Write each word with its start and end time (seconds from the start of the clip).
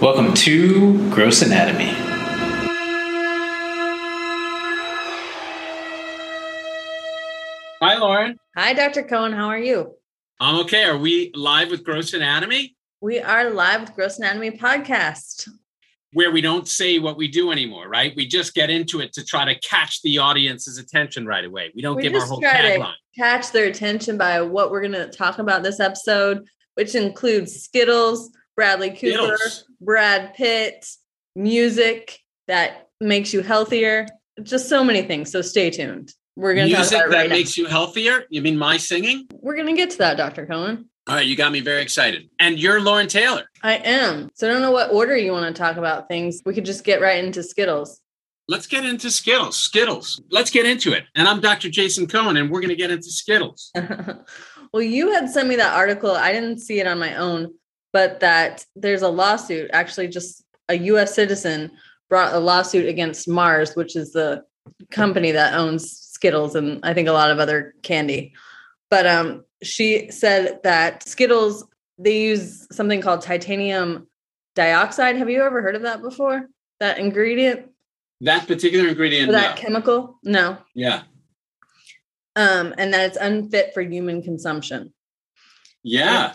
Welcome 0.00 0.34
to 0.34 1.10
Gross 1.10 1.42
Anatomy. 1.42 1.94
Hi, 7.80 7.96
Lauren. 7.98 8.36
Hi, 8.56 8.72
Dr. 8.74 9.02
Cohen. 9.04 9.32
How 9.32 9.46
are 9.48 9.58
you? 9.58 9.94
I'm 10.40 10.56
okay. 10.62 10.84
Are 10.84 10.98
we 10.98 11.30
live 11.34 11.70
with 11.70 11.84
Gross 11.84 12.12
Anatomy? 12.12 12.76
We 13.00 13.20
are 13.20 13.50
live 13.50 13.82
with 13.82 13.94
Gross 13.94 14.18
Anatomy 14.18 14.50
podcast. 14.52 15.48
Where 16.12 16.32
we 16.32 16.40
don't 16.40 16.66
say 16.66 16.98
what 16.98 17.16
we 17.16 17.28
do 17.28 17.52
anymore, 17.52 17.88
right? 17.88 18.12
We 18.16 18.26
just 18.26 18.54
get 18.54 18.68
into 18.70 19.00
it 19.00 19.12
to 19.12 19.24
try 19.24 19.44
to 19.44 19.58
catch 19.60 20.02
the 20.02 20.18
audience's 20.18 20.78
attention 20.78 21.24
right 21.26 21.44
away. 21.44 21.70
We 21.76 21.82
don't 21.82 21.96
We 21.96 22.02
give 22.02 22.14
our 22.14 22.26
whole 22.26 22.40
try 22.40 22.62
to 22.62 22.78
tagline. 22.78 22.94
catch 23.16 23.52
their 23.52 23.66
attention 23.66 24.18
by 24.18 24.40
what 24.40 24.70
we're 24.70 24.80
going 24.80 24.92
to 24.92 25.08
talk 25.08 25.38
about 25.38 25.62
this 25.62 25.78
episode, 25.78 26.44
which 26.74 26.94
includes 26.96 27.62
Skittles, 27.62 28.30
Bradley 28.56 28.90
Cooper, 28.90 29.36
Skittles. 29.36 29.64
Brad 29.80 30.34
Pitt, 30.34 30.88
music 31.34 32.18
that 32.46 32.88
makes 33.00 33.32
you 33.32 33.42
healthier, 33.42 34.06
just 34.42 34.68
so 34.68 34.82
many 34.82 35.02
things. 35.02 35.30
So 35.30 35.42
stay 35.42 35.70
tuned. 35.70 36.12
We're 36.36 36.54
going 36.54 36.68
to 36.68 36.74
talk 36.74 36.82
Music 36.82 36.98
that 36.98 37.08
right 37.08 37.28
makes 37.28 37.58
you 37.58 37.66
healthier? 37.66 38.24
You 38.30 38.42
mean 38.42 38.56
my 38.56 38.76
singing? 38.76 39.26
We're 39.32 39.56
going 39.56 39.66
to 39.66 39.74
get 39.74 39.90
to 39.90 39.98
that, 39.98 40.16
Dr. 40.16 40.46
Cohen. 40.46 40.88
All 41.08 41.16
right, 41.16 41.26
you 41.26 41.36
got 41.36 41.50
me 41.50 41.60
very 41.60 41.82
excited. 41.82 42.28
And 42.38 42.58
you're 42.58 42.80
Lauren 42.80 43.08
Taylor. 43.08 43.46
I 43.62 43.76
am. 43.76 44.30
So 44.34 44.48
I 44.48 44.52
don't 44.52 44.62
know 44.62 44.70
what 44.70 44.92
order 44.92 45.16
you 45.16 45.32
want 45.32 45.54
to 45.54 45.58
talk 45.58 45.76
about 45.76 46.06
things. 46.06 46.42
We 46.44 46.54
could 46.54 46.64
just 46.64 46.84
get 46.84 47.00
right 47.00 47.24
into 47.24 47.42
Skittles. 47.42 48.00
Let's 48.46 48.66
get 48.66 48.84
into 48.84 49.10
Skittles. 49.10 49.56
Skittles. 49.56 50.20
Let's 50.30 50.50
get 50.50 50.64
into 50.64 50.92
it. 50.92 51.04
And 51.14 51.26
I'm 51.26 51.40
Dr. 51.40 51.70
Jason 51.70 52.06
Cohen, 52.06 52.36
and 52.36 52.50
we're 52.50 52.60
going 52.60 52.68
to 52.68 52.76
get 52.76 52.90
into 52.90 53.10
Skittles. 53.10 53.72
well, 54.72 54.82
you 54.82 55.12
had 55.12 55.28
sent 55.28 55.48
me 55.48 55.56
that 55.56 55.74
article. 55.74 56.12
I 56.12 56.32
didn't 56.32 56.60
see 56.60 56.78
it 56.78 56.86
on 56.86 56.98
my 56.98 57.16
own, 57.16 57.54
but 57.92 58.20
that 58.20 58.64
there's 58.76 59.02
a 59.02 59.08
lawsuit. 59.08 59.70
Actually, 59.72 60.08
just 60.08 60.44
a 60.68 60.78
U.S. 60.78 61.14
citizen 61.14 61.70
brought 62.08 62.34
a 62.34 62.38
lawsuit 62.38 62.86
against 62.86 63.28
Mars, 63.28 63.74
which 63.74 63.96
is 63.96 64.12
the 64.12 64.44
company 64.90 65.30
that 65.32 65.54
owns 65.54 65.90
Skittles 65.90 66.54
and 66.54 66.80
I 66.82 66.94
think 66.94 67.08
a 67.08 67.12
lot 67.12 67.30
of 67.30 67.38
other 67.38 67.74
candy. 67.82 68.34
But 68.90 69.06
um, 69.06 69.44
she 69.62 70.10
said 70.10 70.60
that 70.64 71.06
Skittles 71.06 71.64
they 71.98 72.22
use 72.22 72.66
something 72.70 73.00
called 73.00 73.22
titanium 73.22 74.06
dioxide. 74.54 75.16
Have 75.16 75.28
you 75.28 75.42
ever 75.42 75.60
heard 75.62 75.74
of 75.74 75.82
that 75.82 76.00
before? 76.00 76.48
That 76.80 76.98
ingredient 76.98 77.70
That 78.20 78.46
particular 78.46 78.88
ingredient, 78.88 79.30
or 79.30 79.32
that 79.32 79.56
no. 79.56 79.62
chemical? 79.62 80.18
No. 80.22 80.58
yeah. 80.74 81.02
Um, 82.36 82.72
and 82.78 82.94
that 82.94 83.06
it's 83.06 83.16
unfit 83.16 83.74
for 83.74 83.82
human 83.82 84.22
consumption. 84.22 84.92
Yeah. 85.82 86.34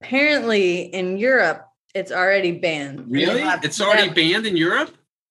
Apparently 0.00 0.82
in 0.82 1.16
Europe 1.18 1.62
it's 1.94 2.12
already 2.12 2.52
banned. 2.52 3.10
Really? 3.10 3.40
Have- 3.40 3.64
It's 3.64 3.80
already 3.80 4.08
have- 4.08 4.14
banned 4.14 4.46
in 4.46 4.54
Europe? 4.56 4.90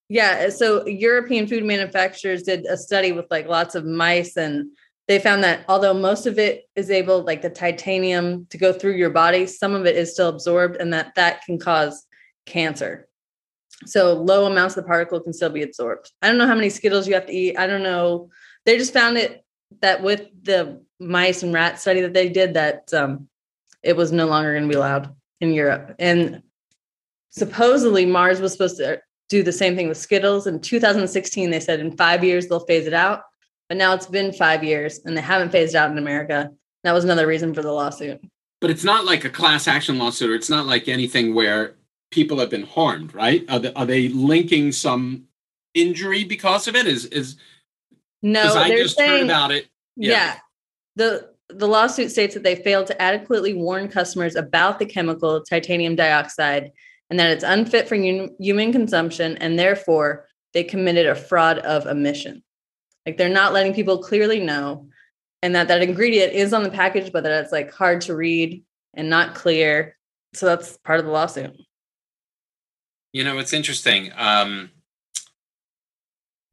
yeah. 0.10 0.50
So 0.50 0.88
European 0.88 1.46
food 1.48 1.64
manufacturers 1.64 2.42
did 2.44 2.66
a 2.66 2.76
study 2.76 3.12
with 3.12 3.26
like 3.30 3.48
lots 3.48 3.76
of 3.76 3.86
mice, 3.86 4.36
and 4.36 4.72
they 5.08 5.20
found 5.20 5.44
that 5.44 5.64
although 5.68 5.94
most 5.94 6.26
of 6.26 6.40
it 6.40 6.64
is 6.76 6.90
able, 6.90 7.22
like 7.22 7.44
the 7.44 7.52
titanium, 7.52 8.48
to 8.50 8.58
go 8.58 8.74
through 8.74 8.94
your 8.94 9.12
body, 9.12 9.46
some 9.46 9.76
of 9.76 9.86
it 9.86 9.96
is 9.96 10.14
still 10.14 10.30
absorbed, 10.30 10.78
and 10.78 10.92
that 10.94 11.14
that 11.16 11.44
can 11.44 11.60
cause 11.60 12.06
cancer. 12.48 13.08
So 13.86 14.14
low 14.14 14.46
amounts 14.48 14.76
of 14.76 14.84
the 14.84 14.88
particle 14.88 15.20
can 15.20 15.34
still 15.34 15.50
be 15.52 15.62
absorbed. 15.62 16.12
I 16.24 16.28
don't 16.30 16.40
know 16.40 16.48
how 16.48 16.56
many 16.56 16.70
Skittles 16.72 17.08
you 17.08 17.14
have 17.14 17.28
to 17.28 17.34
eat. 17.34 17.58
I 17.60 17.68
don't 17.68 17.84
know. 17.84 18.30
They 18.66 18.78
just 18.80 18.94
found 18.94 19.18
it 19.18 19.44
that 19.82 20.02
with 20.02 20.22
the 20.42 20.82
mice 21.00 21.44
and 21.44 21.54
rat 21.54 21.80
study 21.80 22.02
that 22.02 22.14
they 22.14 22.30
did, 22.30 22.56
that 22.56 22.92
um, 22.94 23.28
it 23.86 23.96
was 23.96 24.12
no 24.12 24.26
longer 24.26 24.52
going 24.52 24.64
to 24.64 24.70
be 24.70 24.76
allowed 24.76 25.16
in 25.40 25.54
Europe. 25.54 25.96
And 26.00 26.42
supposedly 27.30 28.06
Mars 28.06 28.42
was 28.42 28.52
supposed 28.52 28.78
to 28.78 29.02
do 29.30 29.44
the 29.44 29.52
same 29.52 29.76
thing 29.76 29.88
with 29.88 29.98
Skittles. 29.98 30.48
In 30.48 30.60
2016, 30.60 31.50
they 31.52 31.60
said 31.60 31.80
in 31.80 31.96
five 31.96 32.24
years 32.24 32.48
they'll 32.48 32.66
phase 32.66 32.88
it 32.88 32.94
out. 32.94 33.22
But 33.70 33.78
now 33.78 33.94
it's 33.94 34.08
been 34.08 34.34
five 34.34 34.64
years 34.64 35.00
and 35.06 35.16
they 35.16 35.22
haven't 35.22 35.52
phased 35.52 35.76
out 35.76 35.92
in 35.92 35.98
America. 35.98 36.52
That 36.84 36.94
was 36.94 37.04
another 37.04 37.28
reason 37.28 37.54
for 37.54 37.62
the 37.62 37.72
lawsuit. 37.72 38.22
But 38.62 38.70
it's 38.70 38.84
not 38.84 39.06
like 39.06 39.26
a 39.26 39.30
class 39.30 39.68
action 39.68 39.98
lawsuit, 39.98 40.30
or 40.30 40.36
it's 40.36 40.50
not 40.50 40.66
like 40.66 40.88
anything 40.88 41.34
where 41.34 41.76
people 42.12 42.40
have 42.40 42.50
been 42.50 42.66
harmed, 42.66 43.14
right? 43.14 43.44
Are 43.50 43.60
they, 43.60 43.74
are 43.74 43.86
they 43.86 44.08
linking 44.08 44.72
some 44.72 45.26
injury 45.74 46.24
because 46.24 46.68
of 46.68 46.76
it? 46.76 46.88
Is 46.88 47.06
is 47.06 47.38
No, 48.22 48.54
I 48.54 48.70
they're 48.70 48.84
just 48.84 49.00
heard 49.00 49.08
saying 49.08 49.24
about 49.26 49.52
it. 49.52 49.68
yeah. 49.96 50.12
yeah. 50.12 50.36
The 50.96 51.35
the 51.50 51.68
lawsuit 51.68 52.12
states 52.12 52.34
that 52.34 52.44
they 52.44 52.56
failed 52.56 52.88
to 52.88 53.02
adequately 53.02 53.54
warn 53.54 53.88
customers 53.88 54.36
about 54.36 54.80
the 54.80 54.86
chemical 54.86 55.42
titanium 55.42 55.96
dioxide 55.96 56.72
and 57.10 57.20
that 57.20 57.30
it's 57.30 57.44
unfit 57.44 57.88
for 57.88 57.96
human 57.96 58.72
consumption 58.72 59.38
and 59.38 59.60
therefore 59.60 60.28
they 60.54 60.64
committed 60.64 61.06
a 61.06 61.16
fraud 61.16 61.60
of 61.60 61.86
omission. 61.86 62.44
Like 63.06 63.18
they're 63.18 63.30
not 63.30 63.54
letting 63.54 63.74
people 63.74 64.00
clearly 64.00 64.40
know 64.40 64.88
and 65.44 65.54
that 65.54 65.68
that 65.68 65.84
ingredient 65.84 66.34
is 66.34 66.54
on 66.54 66.64
the 66.64 66.72
package 66.72 67.12
but 67.12 67.24
that 67.24 67.44
it's 67.44 67.52
like 67.52 67.72
hard 67.72 68.02
to 68.02 68.16
read 68.16 68.64
and 68.96 69.10
not 69.10 69.36
clear. 69.36 69.98
So 70.34 70.48
that's 70.48 70.78
part 70.78 71.00
of 71.00 71.06
the 71.06 71.12
lawsuit. 71.12 71.56
You 73.14 73.24
know, 73.24 73.38
it's 73.38 73.54
interesting. 73.54 74.12
Um, 74.16 74.72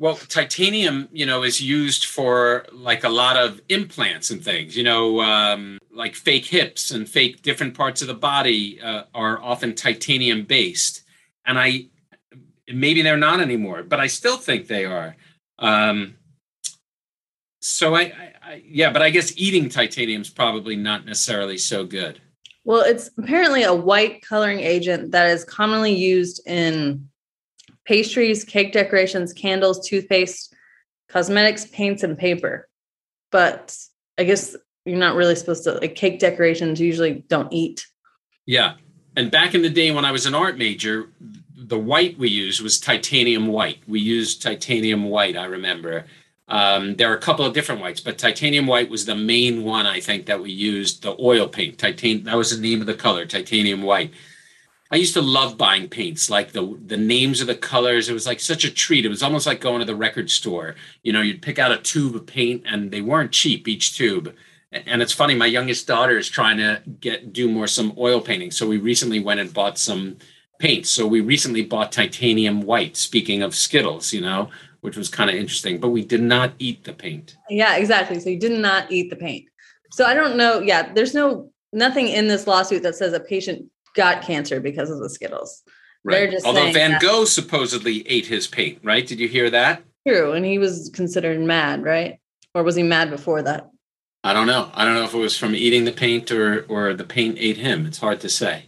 well, 0.03 0.17
titanium, 0.17 1.09
you 1.13 1.25
know, 1.25 1.45
is 1.45 1.61
used 1.61 2.07
for 2.07 2.67
like 2.73 3.05
a 3.05 3.09
lot 3.09 3.37
of 3.37 3.61
implants 3.69 4.33
and 4.33 4.43
things. 4.43 4.77
You 4.77 4.83
know, 4.83 5.21
um, 5.21 5.79
like 5.93 6.17
fake 6.17 6.45
hips 6.45 6.91
and 6.91 7.09
fake 7.09 7.43
different 7.43 7.75
parts 7.75 8.03
of 8.03 8.09
the 8.09 8.15
body 8.15 8.81
uh, 8.81 9.05
are 9.15 9.41
often 9.41 9.77
titanium 9.77 10.43
based, 10.43 11.05
and 11.47 11.57
I 11.57 11.87
maybe 12.67 13.01
they're 13.03 13.17
not 13.17 13.39
anymore, 13.39 13.85
but 13.85 14.01
I 14.01 14.09
still 14.09 14.37
think 14.37 14.67
they 14.67 14.87
are. 14.87 15.15
Um, 15.61 16.17
so 17.61 17.95
I, 17.95 18.01
I, 18.01 18.33
I, 18.43 18.63
yeah, 18.67 18.91
but 18.93 19.03
I 19.03 19.11
guess 19.11 19.33
eating 19.37 19.69
titanium 19.69 20.23
is 20.23 20.31
probably 20.31 20.75
not 20.75 21.07
necessarily 21.07 21.59
so 21.59 21.85
good. 21.85 22.21
Well, 22.65 22.81
it's 22.81 23.09
apparently 23.19 23.63
a 23.63 23.75
white 23.75 24.21
coloring 24.23 24.59
agent 24.59 25.13
that 25.13 25.31
is 25.31 25.45
commonly 25.45 25.95
used 25.95 26.45
in 26.45 27.09
pastries, 27.85 28.45
cake 28.45 28.73
decorations, 28.73 29.33
candles, 29.33 29.87
toothpaste, 29.89 30.55
cosmetics, 31.09 31.67
paints, 31.67 32.03
and 32.03 32.17
paper. 32.19 32.69
But 33.31 33.77
I 34.19 34.25
guess 34.25 34.57
you're 34.85 34.99
not 34.99 35.17
really 35.17 35.37
supposed 35.37 35.65
to 35.65 35.73
like 35.75 35.95
cake 35.95 36.19
decorations 36.19 36.81
usually 36.81 37.25
don't 37.29 37.53
eat. 37.53 37.87
Yeah. 38.47 38.75
And 39.17 39.31
back 39.31 39.55
in 39.55 39.63
the 39.63 39.71
day 39.71 39.91
when 39.91 40.05
I 40.05 40.13
was 40.13 40.27
an 40.27 40.35
art 40.35 40.59
major, 40.59 41.11
the 41.55 41.79
white 41.79 42.19
we 42.19 42.29
used 42.29 42.61
was 42.61 42.81
titanium 42.81 43.47
white. 43.47 43.79
We 43.87 44.01
used 44.01 44.43
titanium 44.43 45.05
white, 45.05 45.37
I 45.37 45.45
remember. 45.45 46.07
Um, 46.49 46.97
there 46.97 47.11
are 47.11 47.17
a 47.17 47.21
couple 47.21 47.47
of 47.47 47.55
different 47.55 47.81
whites, 47.81 48.01
but 48.01 48.19
titanium 48.19 48.67
white 48.67 48.91
was 48.91 49.07
the 49.07 49.15
main 49.15 49.65
one, 49.65 49.87
I 49.87 50.01
think, 50.01 50.27
that 50.27 50.43
we 50.43 50.51
used. 50.51 51.03
The 51.03 51.17
oil 51.21 51.49
paint, 51.49 51.79
titan 51.79 52.25
that 52.25 52.37
was 52.37 52.55
the 52.55 52.61
name 52.61 52.81
of 52.81 52.87
the 52.87 52.95
color, 52.95 53.25
titanium 53.25 53.83
white. 53.83 54.13
I 54.93 54.97
used 54.97 55.15
to 55.15 55.23
love 55.23 55.57
buying 55.57 55.89
paints, 55.89 56.29
like 56.29 56.53
the 56.53 56.79
the 56.85 56.99
names 56.99 57.41
of 57.41 57.47
the 57.47 57.55
colors. 57.55 58.11
It 58.11 58.13
was 58.13 58.27
like 58.27 58.41
such 58.41 58.65
a 58.65 58.71
treat. 58.71 59.07
It 59.07 59.09
was 59.09 59.23
almost 59.23 59.47
like 59.47 59.61
going 59.61 59.81
to 59.81 59.87
the 59.87 59.97
record 59.97 60.31
store. 60.31 60.75
You 61.03 61.15
know, 61.15 61.23
you'd 61.23 61.41
pick 61.41 61.59
out 61.59 61.73
a 61.73 61.79
tube 61.79 62.15
of 62.15 62.27
paint, 62.27 62.65
and 62.67 62.91
they 62.91 63.01
weren't 63.01 63.33
cheap 63.33 63.67
each 63.67 63.97
tube. 63.97 64.35
And 64.71 65.03
it's 65.03 65.13
funny, 65.13 65.35
my 65.35 65.47
youngest 65.47 65.87
daughter 65.87 66.17
is 66.17 66.29
trying 66.29 66.57
to 66.59 66.83
get 67.01 67.33
do 67.33 67.49
more 67.49 67.67
some 67.67 67.95
oil 67.97 68.21
painting. 68.21 68.51
So 68.51 68.69
we 68.69 68.79
recently 68.79 69.21
went 69.21 69.41
and 69.41 69.53
bought 69.53 69.79
some 69.79 70.17
paints. 70.59 70.91
So 70.91 71.07
we 71.07 71.21
recently 71.21 71.63
bought 71.63 71.93
titanium 71.93 72.63
white. 72.63 72.97
Speaking 72.97 73.43
of 73.43 73.55
Skittles, 73.55 74.13
you 74.13 74.21
know, 74.21 74.51
which 74.81 74.97
was 74.97 75.09
kind 75.09 75.31
of 75.31 75.37
interesting. 75.37 75.79
But 75.79 75.89
we 75.89 76.05
did 76.05 76.23
not 76.23 76.53
eat 76.59 76.85
the 76.85 76.93
paint. 76.93 77.37
Yeah, 77.49 77.77
exactly. 77.77 78.21
So 78.21 78.29
you 78.31 78.39
did 78.39 78.59
not 78.59 78.91
eat 78.93 79.09
the 79.09 79.17
paint. 79.17 79.47
So 79.91 80.05
I 80.05 80.15
don't 80.15 80.37
know. 80.37 80.61
Yeah, 80.61 80.93
there's 80.93 81.15
no 81.15 81.51
nothing 81.73 82.09
in 82.09 82.29
this 82.29 82.47
lawsuit 82.47 82.83
that 82.83 82.95
says 82.95 83.15
a 83.15 83.21
patient 83.21 83.67
got 83.95 84.23
cancer 84.23 84.61
because 84.61 84.91
of 84.91 84.99
the 85.01 85.11
Skittles. 85.11 85.63
They're 86.05 86.31
just 86.31 86.45
Although 86.47 86.73
Van 86.73 86.93
that- 86.93 87.03
Gogh 87.03 87.25
supposedly 87.25 88.07
ate 88.09 88.27
his 88.27 88.47
paint, 88.47 88.79
right? 88.83 89.07
Did 89.07 89.21
you 89.21 89.29
hear 89.29 89.51
that? 89.51 89.83
True, 90.07 90.33
and 90.33 90.45
he 90.45 90.59
was 90.59 90.91
considered 90.93 91.41
mad, 91.41 91.85
right? 91.85 92.19
Or 92.55 92.65
was 92.65 92.75
he 92.75 92.83
mad 92.83 93.09
before 93.11 93.41
that? 93.43 93.71
I 94.25 94.33
don't 94.33 94.47
know. 94.49 94.71
I 94.75 94.85
don't 94.85 94.95
know 94.95 95.05
if 95.05 95.15
it 95.15 95.19
was 95.19 95.37
from 95.37 95.55
eating 95.55 95.85
the 95.85 95.93
paint 95.93 96.31
or 96.31 96.65
or 96.69 96.93
the 96.95 97.05
paint 97.05 97.37
ate 97.39 97.57
him. 97.57 97.87
It's 97.87 97.99
hard 97.99 98.21
to 98.21 98.29
say. 98.29 98.67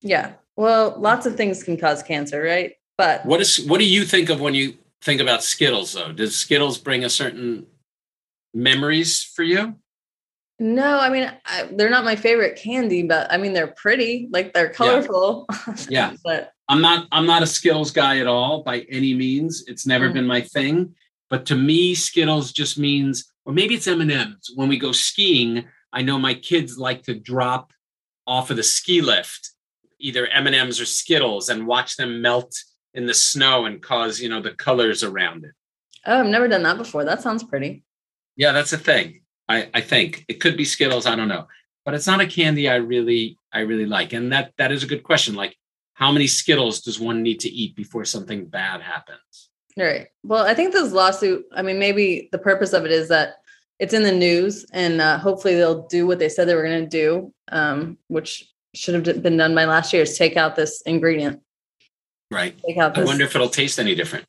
Yeah. 0.00 0.32
Well, 0.56 0.94
lots 0.98 1.26
of 1.26 1.36
things 1.36 1.62
can 1.62 1.76
cause 1.76 2.02
cancer, 2.02 2.42
right? 2.42 2.72
But 2.98 3.24
What 3.26 3.40
is 3.40 3.60
what 3.66 3.78
do 3.78 3.84
you 3.88 4.04
think 4.04 4.28
of 4.28 4.40
when 4.40 4.54
you 4.54 4.74
think 5.00 5.20
about 5.20 5.42
Skittles 5.42 5.92
though? 5.94 6.12
Does 6.12 6.36
Skittles 6.36 6.78
bring 6.78 7.04
a 7.04 7.10
certain 7.10 7.66
memories 8.54 9.22
for 9.22 9.42
you? 9.42 9.76
No, 10.58 10.98
I 10.98 11.08
mean, 11.08 11.30
I, 11.46 11.68
they're 11.72 11.90
not 11.90 12.04
my 12.04 12.16
favorite 12.16 12.56
candy, 12.56 13.02
but 13.02 13.32
I 13.32 13.36
mean, 13.36 13.52
they're 13.52 13.74
pretty, 13.76 14.28
like 14.30 14.52
they're 14.52 14.68
colorful. 14.70 15.46
Yeah. 15.88 16.14
but 16.24 16.52
I'm 16.68 16.80
not 16.80 17.08
I'm 17.12 17.26
not 17.26 17.42
a 17.42 17.46
Skittles 17.46 17.90
guy 17.90 18.18
at 18.20 18.26
all 18.26 18.62
by 18.62 18.80
any 18.90 19.14
means. 19.14 19.64
It's 19.66 19.86
never 19.86 20.08
Mm. 20.08 20.12
been 20.14 20.26
my 20.26 20.40
thing. 20.40 20.94
But 21.30 21.46
to 21.46 21.56
me, 21.56 21.94
Skittles 21.94 22.52
just 22.52 22.78
means, 22.78 23.32
or 23.44 23.52
maybe 23.52 23.74
it's 23.74 23.86
M 23.88 24.00
and 24.00 24.12
M's. 24.12 24.52
When 24.54 24.68
we 24.68 24.78
go 24.78 24.92
skiing, 24.92 25.64
I 25.92 26.02
know 26.02 26.18
my 26.18 26.34
kids 26.34 26.78
like 26.78 27.02
to 27.04 27.14
drop 27.14 27.72
off 28.26 28.50
of 28.50 28.56
the 28.56 28.62
ski 28.62 29.00
lift 29.00 29.50
either 29.98 30.26
M&Ms 30.26 30.80
or 30.80 30.84
Skittles 30.84 31.48
and 31.48 31.66
watch 31.66 31.96
them 31.96 32.20
melt 32.20 32.52
in 32.94 33.06
the 33.06 33.14
snow 33.14 33.66
and 33.66 33.80
cause, 33.80 34.20
you 34.20 34.28
know, 34.28 34.40
the 34.42 34.50
colors 34.50 35.02
around 35.04 35.44
it. 35.44 35.52
Oh, 36.06 36.18
I've 36.20 36.26
never 36.26 36.48
done 36.48 36.64
that 36.64 36.76
before. 36.76 37.04
That 37.04 37.22
sounds 37.22 37.44
pretty. 37.44 37.84
Yeah, 38.36 38.50
that's 38.52 38.72
a 38.72 38.78
thing. 38.78 39.21
I, 39.48 39.68
I 39.74 39.80
think 39.80 40.24
it 40.28 40.40
could 40.40 40.56
be 40.56 40.64
Skittles. 40.64 41.06
I 41.06 41.16
don't 41.16 41.28
know, 41.28 41.46
but 41.84 41.94
it's 41.94 42.06
not 42.06 42.20
a 42.20 42.26
candy 42.26 42.68
I 42.68 42.76
really 42.76 43.38
I 43.52 43.60
really 43.60 43.86
like. 43.86 44.12
And 44.12 44.32
that 44.32 44.52
that 44.58 44.72
is 44.72 44.82
a 44.82 44.86
good 44.86 45.02
question. 45.02 45.34
Like, 45.34 45.56
how 45.94 46.12
many 46.12 46.26
Skittles 46.26 46.80
does 46.80 47.00
one 47.00 47.22
need 47.22 47.40
to 47.40 47.48
eat 47.48 47.76
before 47.76 48.04
something 48.04 48.46
bad 48.46 48.80
happens? 48.80 49.50
Right. 49.76 50.08
Well, 50.22 50.44
I 50.44 50.54
think 50.54 50.72
this 50.72 50.92
lawsuit. 50.92 51.44
I 51.54 51.62
mean, 51.62 51.78
maybe 51.78 52.28
the 52.32 52.38
purpose 52.38 52.72
of 52.72 52.84
it 52.84 52.90
is 52.90 53.08
that 53.08 53.36
it's 53.78 53.94
in 53.94 54.02
the 54.02 54.12
news, 54.12 54.64
and 54.72 55.00
uh, 55.00 55.18
hopefully 55.18 55.54
they'll 55.54 55.86
do 55.88 56.06
what 56.06 56.18
they 56.18 56.28
said 56.28 56.46
they 56.46 56.54
were 56.54 56.62
going 56.62 56.84
to 56.84 56.88
do, 56.88 57.32
um, 57.50 57.98
which 58.08 58.48
should 58.74 58.94
have 58.94 59.22
been 59.22 59.36
done 59.36 59.54
by 59.54 59.64
last 59.64 59.92
year. 59.92 60.02
Is 60.02 60.16
take 60.16 60.36
out 60.36 60.56
this 60.56 60.82
ingredient. 60.82 61.40
Right. 62.30 62.54
Take 62.66 62.78
out. 62.78 62.96
I 62.96 63.04
wonder 63.04 63.24
if 63.24 63.34
it'll 63.34 63.48
taste 63.48 63.78
any 63.78 63.94
different. 63.94 64.24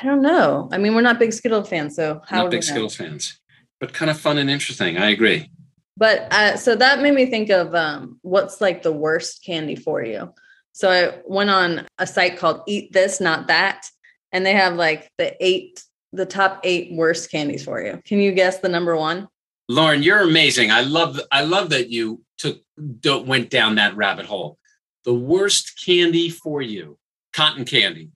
I 0.00 0.04
don't 0.04 0.22
know. 0.22 0.68
I 0.72 0.78
mean, 0.78 0.94
we're 0.94 1.00
not 1.00 1.18
big 1.18 1.32
Skittle 1.32 1.64
fans, 1.64 1.96
so 1.96 2.20
how 2.26 2.42
Not 2.42 2.50
big 2.50 2.58
know? 2.58 2.66
Skittles 2.66 2.96
fans, 2.96 3.40
but 3.80 3.92
kind 3.92 4.10
of 4.10 4.18
fun 4.18 4.38
and 4.38 4.50
interesting. 4.50 4.96
I 4.96 5.10
agree. 5.10 5.50
But 5.96 6.32
uh, 6.32 6.56
so 6.56 6.74
that 6.76 7.00
made 7.00 7.14
me 7.14 7.26
think 7.26 7.50
of 7.50 7.74
um, 7.74 8.18
what's 8.22 8.60
like 8.60 8.82
the 8.82 8.92
worst 8.92 9.44
candy 9.44 9.76
for 9.76 10.02
you. 10.04 10.32
So 10.72 10.90
I 10.90 11.20
went 11.26 11.48
on 11.48 11.86
a 11.98 12.06
site 12.06 12.38
called 12.38 12.60
Eat 12.66 12.92
This, 12.92 13.20
Not 13.20 13.46
That, 13.46 13.86
and 14.30 14.44
they 14.44 14.52
have 14.52 14.74
like 14.74 15.10
the 15.16 15.34
eight, 15.44 15.82
the 16.12 16.26
top 16.26 16.60
eight 16.64 16.92
worst 16.92 17.30
candies 17.30 17.64
for 17.64 17.80
you. 17.82 18.02
Can 18.04 18.18
you 18.18 18.32
guess 18.32 18.58
the 18.58 18.68
number 18.68 18.94
one? 18.96 19.28
Lauren, 19.68 20.02
you're 20.02 20.20
amazing. 20.20 20.70
I 20.70 20.82
love 20.82 21.18
I 21.32 21.42
love 21.42 21.70
that 21.70 21.88
you 21.88 22.22
took 22.38 22.60
went 23.02 23.50
down 23.50 23.76
that 23.76 23.96
rabbit 23.96 24.26
hole. 24.26 24.58
The 25.04 25.14
worst 25.14 25.82
candy 25.84 26.28
for 26.28 26.60
you, 26.60 26.98
cotton 27.32 27.64
candy. 27.64 28.10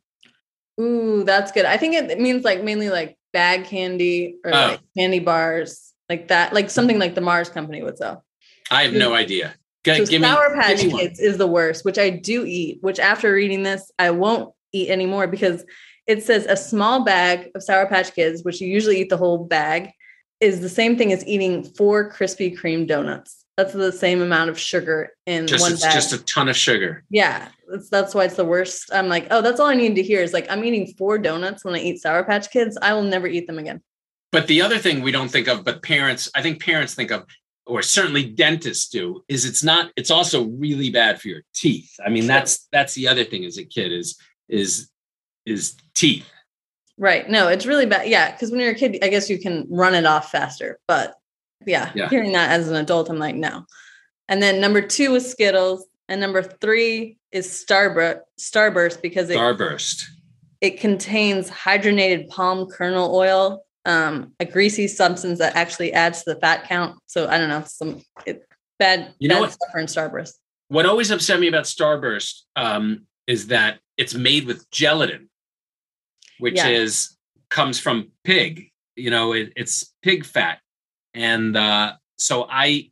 Ooh, 0.80 1.24
that's 1.24 1.52
good. 1.52 1.64
I 1.64 1.76
think 1.76 1.94
it 1.94 2.20
means 2.20 2.44
like 2.44 2.62
mainly 2.62 2.90
like 2.90 3.16
bag 3.32 3.64
candy 3.64 4.36
or 4.44 4.50
Oh. 4.54 4.58
like 4.68 4.80
candy 4.96 5.18
bars, 5.20 5.92
like 6.08 6.28
that, 6.28 6.52
like 6.52 6.70
something 6.70 6.98
like 6.98 7.14
the 7.14 7.20
Mars 7.20 7.48
Company 7.48 7.82
would 7.82 7.98
sell. 7.98 8.24
I 8.70 8.82
have 8.84 8.92
no 8.92 9.14
idea. 9.14 9.54
G- 9.84 9.96
So 9.96 10.04
give 10.06 10.20
me, 10.22 10.28
Sour 10.28 10.48
give 10.50 10.58
Patch 10.58 10.82
me 10.84 10.88
one. 10.88 11.00
Kids 11.00 11.20
is 11.20 11.38
the 11.38 11.46
worst, 11.46 11.84
which 11.84 11.98
I 11.98 12.10
do 12.10 12.44
eat, 12.44 12.78
which 12.82 12.98
after 12.98 13.32
reading 13.32 13.62
this, 13.62 13.90
I 13.98 14.10
won't 14.10 14.52
eat 14.72 14.90
anymore 14.90 15.26
because 15.26 15.64
it 16.06 16.22
says 16.22 16.46
a 16.46 16.56
small 16.56 17.04
bag 17.04 17.50
of 17.54 17.62
Sour 17.62 17.86
Patch 17.86 18.14
Kids, 18.14 18.42
which 18.44 18.60
you 18.60 18.68
usually 18.68 19.00
eat 19.00 19.08
the 19.08 19.16
whole 19.16 19.44
bag, 19.44 19.90
is 20.40 20.60
the 20.60 20.68
same 20.68 20.96
thing 20.96 21.12
as 21.12 21.26
eating 21.26 21.62
four 21.64 22.10
Krispy 22.10 22.56
Kreme 22.58 22.86
donuts. 22.86 23.39
That's 23.56 23.72
the 23.74 23.92
same 23.92 24.22
amount 24.22 24.48
of 24.48 24.58
sugar 24.58 25.10
in 25.26 25.46
Just 25.46 25.62
one 25.62 25.72
bag. 25.72 25.92
just 25.92 26.12
a 26.12 26.18
ton 26.24 26.48
of 26.48 26.56
sugar. 26.56 27.04
yeah, 27.10 27.48
that's, 27.68 27.90
that's 27.90 28.14
why 28.14 28.24
it's 28.24 28.36
the 28.36 28.44
worst. 28.44 28.90
I'm 28.92 29.08
like, 29.08 29.26
oh, 29.30 29.42
that's 29.42 29.60
all 29.60 29.66
I 29.66 29.74
need 29.74 29.96
to 29.96 30.02
hear 30.02 30.22
is 30.22 30.32
like, 30.32 30.46
I'm 30.50 30.64
eating 30.64 30.94
four 30.96 31.18
donuts 31.18 31.64
when 31.64 31.74
I 31.74 31.78
eat 31.78 32.00
Sour 32.00 32.24
Patch 32.24 32.50
Kids. 32.50 32.78
I 32.80 32.94
will 32.94 33.02
never 33.02 33.26
eat 33.26 33.46
them 33.46 33.58
again. 33.58 33.82
But 34.32 34.46
the 34.46 34.62
other 34.62 34.78
thing 34.78 35.02
we 35.02 35.12
don't 35.12 35.28
think 35.30 35.48
of, 35.48 35.64
but 35.64 35.82
parents, 35.82 36.30
I 36.34 36.40
think 36.40 36.62
parents 36.62 36.94
think 36.94 37.10
of, 37.10 37.26
or 37.66 37.82
certainly 37.82 38.24
dentists 38.24 38.88
do, 38.88 39.22
is 39.28 39.44
it's 39.44 39.62
not. 39.62 39.90
It's 39.96 40.10
also 40.10 40.44
really 40.46 40.90
bad 40.90 41.20
for 41.20 41.28
your 41.28 41.42
teeth. 41.54 41.90
I 42.04 42.08
mean, 42.08 42.26
that's 42.26 42.66
that's 42.72 42.94
the 42.94 43.08
other 43.08 43.24
thing 43.24 43.44
as 43.44 43.58
a 43.58 43.64
kid 43.64 43.92
is 43.92 44.16
is 44.48 44.88
is 45.44 45.76
teeth. 45.94 46.26
Right. 46.96 47.28
No, 47.28 47.48
it's 47.48 47.66
really 47.66 47.86
bad. 47.86 48.08
Yeah. 48.08 48.36
Cause 48.36 48.50
when 48.50 48.60
you're 48.60 48.72
a 48.72 48.74
kid, 48.74 48.98
I 49.02 49.08
guess 49.08 49.30
you 49.30 49.38
can 49.38 49.66
run 49.70 49.94
it 49.94 50.04
off 50.04 50.30
faster. 50.30 50.78
But 50.88 51.14
yeah, 51.66 51.90
Yeah. 51.94 52.08
hearing 52.08 52.32
that 52.32 52.50
as 52.50 52.68
an 52.68 52.76
adult, 52.76 53.08
I'm 53.10 53.18
like, 53.18 53.34
no. 53.34 53.64
And 54.28 54.42
then 54.42 54.60
number 54.60 54.80
two 54.80 55.14
is 55.14 55.30
Skittles. 55.30 55.86
And 56.08 56.20
number 56.20 56.42
three 56.42 57.18
is 57.30 57.46
Starburst, 57.46 58.20
Starburst 58.40 59.00
because 59.00 59.30
it, 59.30 59.36
Starburst. 59.36 60.04
it 60.60 60.80
contains 60.80 61.48
hydrogenated 61.48 62.28
palm 62.28 62.66
kernel 62.68 63.14
oil, 63.14 63.64
um, 63.84 64.32
a 64.40 64.44
greasy 64.44 64.88
substance 64.88 65.38
that 65.38 65.54
actually 65.54 65.92
adds 65.92 66.24
to 66.24 66.34
the 66.34 66.40
fat 66.40 66.64
count. 66.68 66.98
So 67.06 67.28
I 67.28 67.38
don't 67.38 67.48
know, 67.48 67.62
some 67.64 68.02
it, 68.26 68.44
bad, 68.80 69.14
You 69.20 69.28
know 69.28 69.36
bad 69.36 69.40
what? 69.42 69.52
stuff 69.52 69.70
in 69.76 69.86
Starburst. 69.86 70.32
What 70.68 70.84
always 70.86 71.10
upset 71.12 71.38
me 71.38 71.46
about 71.46 71.64
Starburst 71.64 72.42
um, 72.56 73.06
is 73.28 73.46
that 73.48 73.78
it's 73.96 74.14
made 74.14 74.46
with 74.46 74.68
gelatin, 74.72 75.30
which 76.38 76.56
Yeah. 76.56 76.68
is 76.68 77.16
comes 77.50 77.78
from 77.78 78.10
pig. 78.24 78.70
You 78.96 79.10
know, 79.10 79.32
it, 79.32 79.52
it's 79.56 79.94
pig 80.02 80.24
fat, 80.24 80.58
and 81.14 81.56
uh, 81.56 81.94
so 82.16 82.46
I 82.48 82.90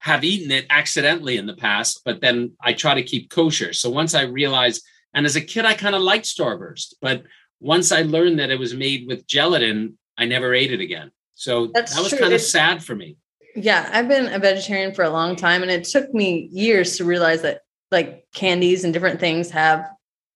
have 0.00 0.24
eaten 0.24 0.50
it 0.50 0.66
accidentally 0.70 1.36
in 1.36 1.46
the 1.46 1.56
past, 1.56 2.02
but 2.04 2.20
then 2.20 2.52
I 2.60 2.72
try 2.72 2.94
to 2.94 3.02
keep 3.02 3.30
kosher. 3.30 3.72
So 3.72 3.90
once 3.90 4.14
I 4.14 4.22
realized, 4.22 4.82
and 5.14 5.26
as 5.26 5.36
a 5.36 5.40
kid, 5.40 5.64
I 5.64 5.74
kind 5.74 5.94
of 5.94 6.02
liked 6.02 6.24
Starburst, 6.24 6.94
but 7.02 7.24
once 7.60 7.90
I 7.90 8.02
learned 8.02 8.38
that 8.38 8.50
it 8.50 8.58
was 8.58 8.74
made 8.74 9.06
with 9.08 9.26
gelatin, 9.26 9.98
I 10.16 10.26
never 10.26 10.54
ate 10.54 10.72
it 10.72 10.80
again. 10.80 11.10
So 11.34 11.70
That's 11.74 11.94
that 11.94 12.02
was 12.02 12.12
kind 12.12 12.32
of 12.32 12.40
sad 12.40 12.84
for 12.84 12.94
me. 12.94 13.16
Yeah, 13.54 13.88
I've 13.92 14.08
been 14.08 14.32
a 14.32 14.38
vegetarian 14.38 14.94
for 14.94 15.04
a 15.04 15.10
long 15.10 15.34
time, 15.34 15.62
and 15.62 15.70
it 15.70 15.84
took 15.84 16.12
me 16.14 16.48
years 16.52 16.96
to 16.98 17.04
realize 17.04 17.42
that 17.42 17.62
like 17.90 18.24
candies 18.34 18.84
and 18.84 18.92
different 18.92 19.18
things 19.18 19.50
have, 19.50 19.88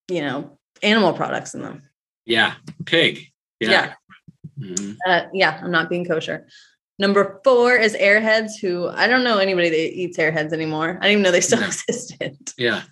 you 0.09 0.23
know, 0.23 0.59
animal 0.83 1.13
products 1.13 1.55
in 1.55 1.63
them. 1.63 1.83
Yeah, 2.25 2.55
pig. 2.85 3.27
Yeah. 3.61 3.71
Yeah. 3.71 3.95
Mhm. 4.59 4.97
Uh, 5.07 5.23
yeah, 5.33 5.61
I'm 5.63 5.71
not 5.71 5.89
being 5.89 6.05
kosher. 6.05 6.47
Number 6.99 7.41
four 7.43 7.75
is 7.77 7.95
Airheads, 7.95 8.53
who 8.61 8.89
I 8.89 9.07
don't 9.09 9.25
know 9.25 9.39
anybody 9.39 9.71
that 9.71 9.77
eats 9.77 10.19
Airheads 10.19 10.53
anymore. 10.53 10.99
I 11.01 11.07
didn't 11.07 11.11
even 11.13 11.23
know 11.23 11.31
they 11.31 11.41
still 11.41 11.63
existed. 11.63 12.37
Yeah. 12.59 12.83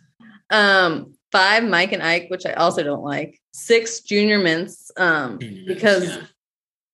Um, 0.50 1.14
five, 1.30 1.64
Mike 1.64 1.92
and 1.92 2.02
Ike, 2.02 2.26
which 2.28 2.46
I 2.46 2.54
also 2.54 2.82
don't 2.82 3.04
like. 3.04 3.40
Six, 3.52 4.00
Junior 4.00 4.38
Mints, 4.38 4.90
um, 4.96 5.38
because 5.66 6.08
Yeah. 6.08 6.22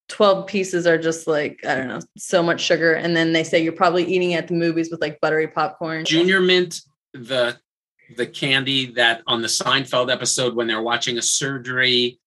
12 0.08 0.47
pieces 0.47 0.87
are 0.87 0.99
just 0.99 1.26
like, 1.26 1.58
I 1.67 1.75
don't 1.75 1.88
know, 1.88 2.00
so 2.17 2.43
much 2.43 2.61
sugar. 2.61 2.94
And 2.94 3.17
then 3.17 3.32
they 3.32 3.43
say 3.44 3.62
you're 3.62 3.73
probably 3.73 4.05
eating 4.05 4.35
at 4.35 4.49
the 4.49 4.55
movies 4.55 4.91
with 4.91 5.00
like 5.00 5.20
buttery 5.20 5.49
popcorn. 5.49 6.05
Junior 6.05 6.41
Mint, 6.41 6.81
the 7.12 7.56
the 8.17 8.26
candy 8.26 8.93
that 8.93 9.23
on 9.26 9.43
the 9.43 9.49
Seinfeld 9.49 10.12
episode 10.12 10.55
when 10.55 10.69
they're 10.69 10.82
watching 10.82 11.19
a 11.19 11.23
surgery 11.23 12.20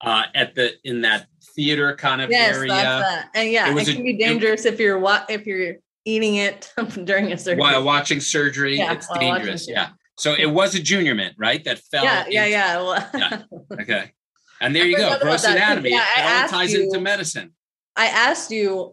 uh, 0.00 0.24
at 0.34 0.54
the 0.54 0.74
in 0.84 1.02
that 1.02 1.26
theater 1.56 1.96
kind 1.96 2.20
of 2.22 2.30
Yes, 2.30 2.54
area 2.56 2.68
that's 2.68 2.84
that. 3.08 3.30
And 3.34 3.50
yeah, 3.50 3.66
It 3.68 3.70
it, 3.72 3.74
was 3.74 3.88
a- 3.88 3.94
can 3.94 4.04
be 4.04 4.10
it- 4.14 4.18
dangerous 4.18 4.64
if 4.64 4.78
you're 4.78 4.98
wa- 4.98 5.24
if 5.28 5.46
you're 5.46 5.76
eating 6.04 6.36
it 6.36 6.72
during 7.04 7.32
a 7.32 7.38
surgery. 7.38 7.60
while 7.60 7.82
watching 7.82 8.20
surgery. 8.20 8.76
Yeah, 8.76 8.92
it's 8.92 9.08
watching 9.08 9.34
dangerous. 9.34 9.62
surgery. 9.64 9.74
Yeah. 9.74 9.88
So 10.18 10.34
it 10.34 10.46
was 10.46 10.74
a 10.74 10.80
Junior 10.80 11.14
Mint, 11.14 11.34
right? 11.38 11.62
That 11.64 11.78
fell. 11.90 12.04
yeah, 12.04 12.24
yeah, 12.28 12.44
into- 12.44 12.50
yeah. 12.52 12.76
Well, 12.82 13.10
Yeah. 13.14 13.42
Okay. 13.82 14.12
And 14.60 14.74
there 14.74 14.84
I 14.84 14.86
you 14.86 14.96
go. 14.96 15.18
Gross 15.20 15.44
anatomy. 15.44 15.90
yeah, 15.90 16.04
it 16.18 16.42
all 16.44 16.48
ties 16.48 16.72
you- 16.72 16.84
into 16.84 17.00
medicine. 17.00 17.52
I 17.96 18.06
asked 18.06 18.50
you 18.50 18.92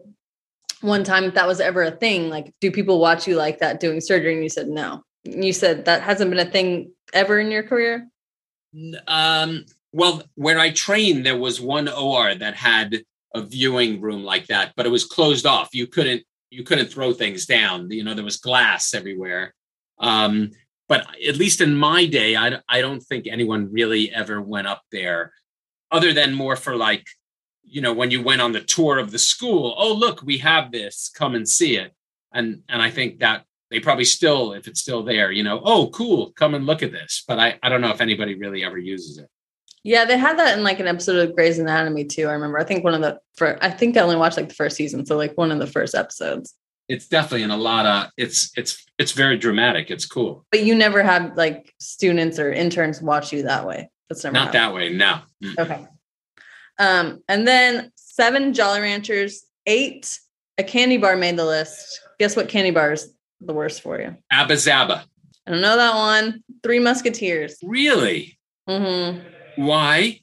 one 0.80 1.04
time 1.04 1.24
if 1.24 1.34
that 1.34 1.46
was 1.46 1.60
ever 1.60 1.82
a 1.82 1.90
thing. 1.90 2.28
Like, 2.30 2.52
do 2.60 2.70
people 2.70 2.98
watch 3.00 3.26
you 3.28 3.36
like 3.36 3.58
that 3.60 3.80
doing 3.80 4.00
surgery? 4.00 4.34
And 4.34 4.42
you 4.42 4.48
said 4.50 4.68
no. 4.68 5.02
You 5.24 5.52
said 5.54 5.84
that 5.86 6.02
hasn't 6.02 6.30
been 6.30 6.38
a 6.46 6.50
thing 6.50 6.92
ever 7.14 7.38
in 7.38 7.50
your 7.50 7.62
career. 7.62 8.06
Um, 9.06 9.64
well, 9.94 10.24
where 10.34 10.58
I 10.58 10.70
trained, 10.70 11.24
there 11.24 11.38
was 11.38 11.60
one 11.60 11.88
OR 11.88 12.34
that 12.34 12.56
had 12.56 13.04
a 13.32 13.42
viewing 13.42 14.00
room 14.00 14.24
like 14.24 14.48
that, 14.48 14.72
but 14.76 14.86
it 14.86 14.88
was 14.88 15.04
closed 15.04 15.46
off. 15.46 15.68
You 15.72 15.86
couldn't 15.86 16.24
you 16.50 16.64
couldn't 16.64 16.88
throw 16.88 17.12
things 17.12 17.46
down. 17.46 17.90
You 17.90 18.02
know, 18.02 18.14
there 18.14 18.24
was 18.24 18.36
glass 18.36 18.92
everywhere. 18.92 19.54
Um, 19.98 20.50
but 20.88 21.06
at 21.26 21.36
least 21.36 21.60
in 21.60 21.76
my 21.76 22.06
day, 22.06 22.36
I, 22.36 22.58
I 22.68 22.80
don't 22.80 23.00
think 23.00 23.26
anyone 23.26 23.72
really 23.72 24.12
ever 24.12 24.40
went 24.42 24.66
up 24.66 24.82
there, 24.90 25.32
other 25.90 26.12
than 26.12 26.34
more 26.34 26.56
for 26.56 26.76
like, 26.76 27.04
you 27.62 27.80
know, 27.80 27.92
when 27.92 28.10
you 28.10 28.22
went 28.22 28.40
on 28.40 28.52
the 28.52 28.60
tour 28.60 28.98
of 28.98 29.12
the 29.12 29.18
school. 29.18 29.74
Oh, 29.78 29.92
look, 29.92 30.22
we 30.22 30.38
have 30.38 30.72
this. 30.72 31.10
Come 31.14 31.36
and 31.36 31.48
see 31.48 31.76
it. 31.76 31.92
And 32.32 32.62
and 32.68 32.82
I 32.82 32.90
think 32.90 33.20
that 33.20 33.44
they 33.70 33.78
probably 33.78 34.04
still, 34.04 34.54
if 34.54 34.66
it's 34.66 34.80
still 34.80 35.04
there, 35.04 35.30
you 35.30 35.44
know, 35.44 35.60
oh, 35.64 35.88
cool, 35.90 36.32
come 36.32 36.54
and 36.54 36.66
look 36.66 36.82
at 36.82 36.90
this. 36.90 37.22
But 37.28 37.38
I, 37.38 37.58
I 37.62 37.68
don't 37.68 37.80
know 37.80 37.90
if 37.90 38.00
anybody 38.00 38.34
really 38.34 38.64
ever 38.64 38.78
uses 38.78 39.18
it. 39.18 39.28
Yeah, 39.84 40.06
they 40.06 40.16
had 40.16 40.38
that 40.38 40.56
in 40.56 40.64
like 40.64 40.80
an 40.80 40.88
episode 40.88 41.28
of 41.28 41.36
Grey's 41.36 41.58
Anatomy 41.58 42.04
too. 42.06 42.26
I 42.26 42.32
remember. 42.32 42.58
I 42.58 42.64
think 42.64 42.82
one 42.82 42.94
of 42.94 43.02
the 43.02 43.18
for 43.36 43.58
I 43.62 43.70
think 43.70 43.96
I 43.96 44.00
only 44.00 44.16
watched 44.16 44.36
like 44.38 44.48
the 44.48 44.54
first 44.54 44.76
season, 44.76 45.04
so 45.04 45.16
like 45.16 45.36
one 45.36 45.52
of 45.52 45.58
the 45.58 45.66
first 45.66 45.94
episodes. 45.94 46.54
It's 46.88 47.06
definitely 47.06 47.42
in 47.44 47.50
a 47.50 47.56
lot 47.56 47.86
of 47.86 48.10
it's 48.16 48.50
it's 48.56 48.84
it's 48.98 49.12
very 49.12 49.36
dramatic. 49.36 49.90
It's 49.90 50.06
cool. 50.06 50.44
But 50.50 50.64
you 50.64 50.74
never 50.74 51.02
had 51.02 51.36
like 51.36 51.72
students 51.78 52.38
or 52.38 52.50
interns 52.52 53.00
watch 53.02 53.32
you 53.32 53.42
that 53.44 53.66
way. 53.66 53.90
That's 54.08 54.24
never 54.24 54.34
Not 54.34 54.54
happened. 54.54 54.62
that 54.62 54.74
way, 54.74 54.88
no. 54.90 55.20
Okay. 55.58 55.86
Um, 56.78 57.22
and 57.28 57.46
then 57.46 57.92
seven 57.96 58.52
Jolly 58.54 58.80
Ranchers, 58.80 59.44
eight. 59.66 60.18
A 60.56 60.62
candy 60.62 60.98
bar 60.98 61.16
made 61.16 61.36
the 61.36 61.44
list. 61.44 62.00
Guess 62.20 62.36
what 62.36 62.48
candy 62.48 62.70
bar 62.70 62.92
is 62.92 63.12
the 63.40 63.52
worst 63.52 63.82
for 63.82 64.00
you? 64.00 64.16
Abba 64.30 64.54
Zaba. 64.54 65.02
I 65.46 65.50
don't 65.50 65.60
know 65.60 65.76
that 65.76 65.94
one. 65.96 66.44
Three 66.62 66.78
Musketeers. 66.78 67.56
Really? 67.62 68.38
hmm 68.68 69.18
Why? 69.56 70.20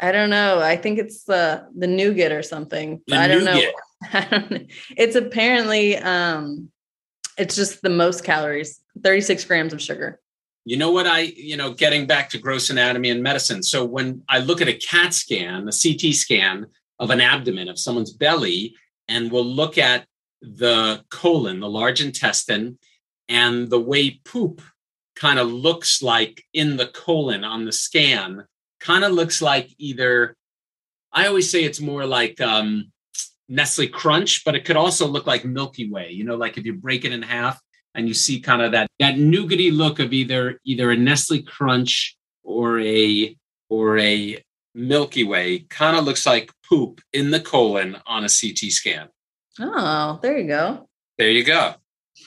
I 0.00 0.12
don't 0.12 0.30
know. 0.30 0.60
I 0.60 0.76
think 0.76 0.98
it's 0.98 1.24
the 1.24 1.66
the 1.76 1.86
nougat 1.86 2.32
or 2.32 2.42
something. 2.42 3.02
I 3.12 3.28
don't. 3.28 3.46
I 4.12 4.24
don't 4.30 4.50
know. 4.50 4.66
It's 4.96 5.16
apparently 5.16 5.96
um, 5.96 6.70
it's 7.36 7.54
just 7.54 7.82
the 7.82 7.90
most 7.90 8.24
calories. 8.24 8.80
Thirty 9.02 9.20
six 9.20 9.44
grams 9.44 9.72
of 9.72 9.82
sugar. 9.82 10.20
You 10.64 10.76
know 10.76 10.90
what 10.90 11.06
I, 11.06 11.20
you 11.20 11.56
know, 11.56 11.72
getting 11.72 12.06
back 12.06 12.30
to 12.30 12.38
gross 12.38 12.70
anatomy 12.70 13.10
and 13.10 13.22
medicine. 13.22 13.62
So 13.62 13.84
when 13.84 14.22
I 14.28 14.38
look 14.38 14.60
at 14.60 14.68
a 14.68 14.74
CAT 14.74 15.14
scan, 15.14 15.66
a 15.68 15.72
CT 15.72 16.14
scan 16.14 16.66
of 16.98 17.10
an 17.10 17.20
abdomen 17.20 17.68
of 17.68 17.78
someone's 17.78 18.12
belly, 18.12 18.74
and 19.08 19.32
we'll 19.32 19.44
look 19.44 19.78
at 19.78 20.06
the 20.42 21.02
colon, 21.10 21.60
the 21.60 21.68
large 21.68 22.02
intestine, 22.02 22.78
and 23.28 23.70
the 23.70 23.80
way 23.80 24.20
poop 24.24 24.60
kind 25.16 25.38
of 25.38 25.50
looks 25.50 26.02
like 26.02 26.44
in 26.52 26.76
the 26.76 26.86
colon 26.86 27.42
on 27.42 27.64
the 27.64 27.72
scan, 27.72 28.44
kind 28.80 29.04
of 29.04 29.12
looks 29.12 29.40
like 29.40 29.70
either, 29.78 30.36
I 31.12 31.26
always 31.26 31.50
say 31.50 31.64
it's 31.64 31.80
more 31.80 32.06
like 32.06 32.40
um, 32.40 32.90
Nestle 33.48 33.88
Crunch, 33.88 34.44
but 34.44 34.54
it 34.54 34.64
could 34.64 34.76
also 34.76 35.06
look 35.06 35.26
like 35.26 35.44
Milky 35.44 35.90
Way. 35.90 36.10
You 36.10 36.24
know, 36.24 36.36
like 36.36 36.56
if 36.58 36.64
you 36.64 36.74
break 36.74 37.04
it 37.04 37.12
in 37.12 37.22
half 37.22 37.60
and 37.94 38.08
you 38.08 38.14
see 38.14 38.40
kind 38.40 38.62
of 38.62 38.72
that 38.72 38.88
that 38.98 39.16
nougaty 39.16 39.76
look 39.76 39.98
of 39.98 40.12
either 40.12 40.58
either 40.64 40.90
a 40.90 40.96
Nestle 40.96 41.42
Crunch 41.42 42.16
or 42.42 42.80
a 42.80 43.36
or 43.68 43.98
a 43.98 44.42
Milky 44.74 45.24
Way, 45.24 45.60
kind 45.68 45.96
of 45.96 46.04
looks 46.04 46.26
like 46.26 46.50
poop 46.68 47.00
in 47.12 47.30
the 47.30 47.40
colon 47.40 47.96
on 48.06 48.24
a 48.24 48.28
CT 48.28 48.70
scan. 48.70 49.08
Oh, 49.58 50.18
there 50.22 50.38
you 50.38 50.46
go. 50.46 50.88
There 51.18 51.30
you 51.30 51.44
go. 51.44 51.74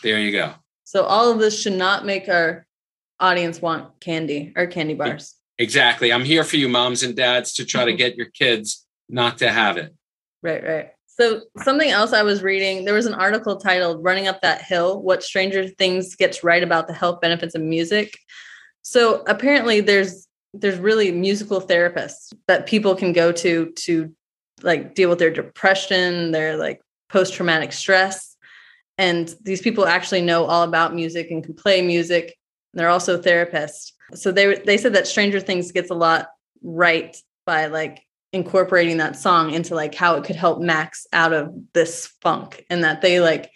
There 0.03 0.19
you 0.19 0.31
go. 0.31 0.53
So 0.83 1.03
all 1.03 1.31
of 1.31 1.39
this 1.39 1.59
should 1.59 1.73
not 1.73 2.05
make 2.05 2.27
our 2.27 2.65
audience 3.19 3.61
want 3.61 3.99
candy 4.01 4.53
or 4.55 4.67
candy 4.67 4.93
bars. 4.93 5.35
Exactly. 5.59 6.11
I'm 6.11 6.25
here 6.25 6.43
for 6.43 6.57
you, 6.57 6.67
moms 6.67 7.03
and 7.03 7.15
dads, 7.15 7.53
to 7.53 7.65
try 7.65 7.85
to 7.85 7.91
mm-hmm. 7.91 7.97
get 7.97 8.15
your 8.15 8.27
kids 8.27 8.85
not 9.09 9.37
to 9.39 9.51
have 9.51 9.77
it. 9.77 9.93
Right, 10.41 10.63
right. 10.63 10.89
So 11.07 11.41
something 11.63 11.89
else 11.89 12.11
I 12.11 12.23
was 12.23 12.41
reading, 12.41 12.85
there 12.85 12.95
was 12.95 13.05
an 13.05 13.13
article 13.13 13.57
titled 13.57 14.03
Running 14.03 14.27
Up 14.27 14.41
That 14.41 14.63
Hill, 14.63 15.01
What 15.01 15.21
Stranger 15.21 15.67
Things 15.67 16.15
Gets 16.15 16.43
Right 16.43 16.63
About 16.63 16.87
the 16.87 16.93
Health 16.93 17.21
Benefits 17.21 17.53
of 17.53 17.61
Music. 17.61 18.17
So 18.81 19.23
apparently 19.27 19.79
there's 19.79 20.27
there's 20.55 20.77
really 20.77 21.11
musical 21.11 21.59
therapists 21.59 22.31
that 22.47 22.67
people 22.67 22.95
can 22.95 23.11
go 23.11 23.31
to 23.31 23.71
to 23.71 24.13
like 24.61 24.93
deal 24.93 25.09
with 25.09 25.17
their 25.17 25.31
depression, 25.31 26.31
their 26.31 26.57
like 26.57 26.79
post-traumatic 27.09 27.73
stress. 27.73 28.35
And 28.97 29.33
these 29.41 29.61
people 29.61 29.87
actually 29.87 30.21
know 30.21 30.45
all 30.45 30.63
about 30.63 30.93
music 30.93 31.31
and 31.31 31.43
can 31.43 31.55
play 31.55 31.81
music. 31.81 32.35
And 32.71 32.79
they're 32.79 32.89
also 32.89 33.19
therapists. 33.19 33.92
So 34.13 34.31
they 34.31 34.55
they 34.55 34.77
said 34.77 34.93
that 34.93 35.07
Stranger 35.07 35.39
Things 35.39 35.71
gets 35.71 35.89
a 35.89 35.95
lot 35.95 36.29
right 36.61 37.15
by 37.45 37.67
like 37.67 38.03
incorporating 38.31 38.97
that 38.97 39.15
song 39.15 39.53
into 39.53 39.75
like 39.75 39.93
how 39.93 40.15
it 40.15 40.23
could 40.23 40.35
help 40.35 40.59
Max 40.59 41.05
out 41.13 41.33
of 41.33 41.53
this 41.73 42.07
funk 42.21 42.65
and 42.69 42.83
that 42.83 43.01
they 43.01 43.19
like 43.19 43.51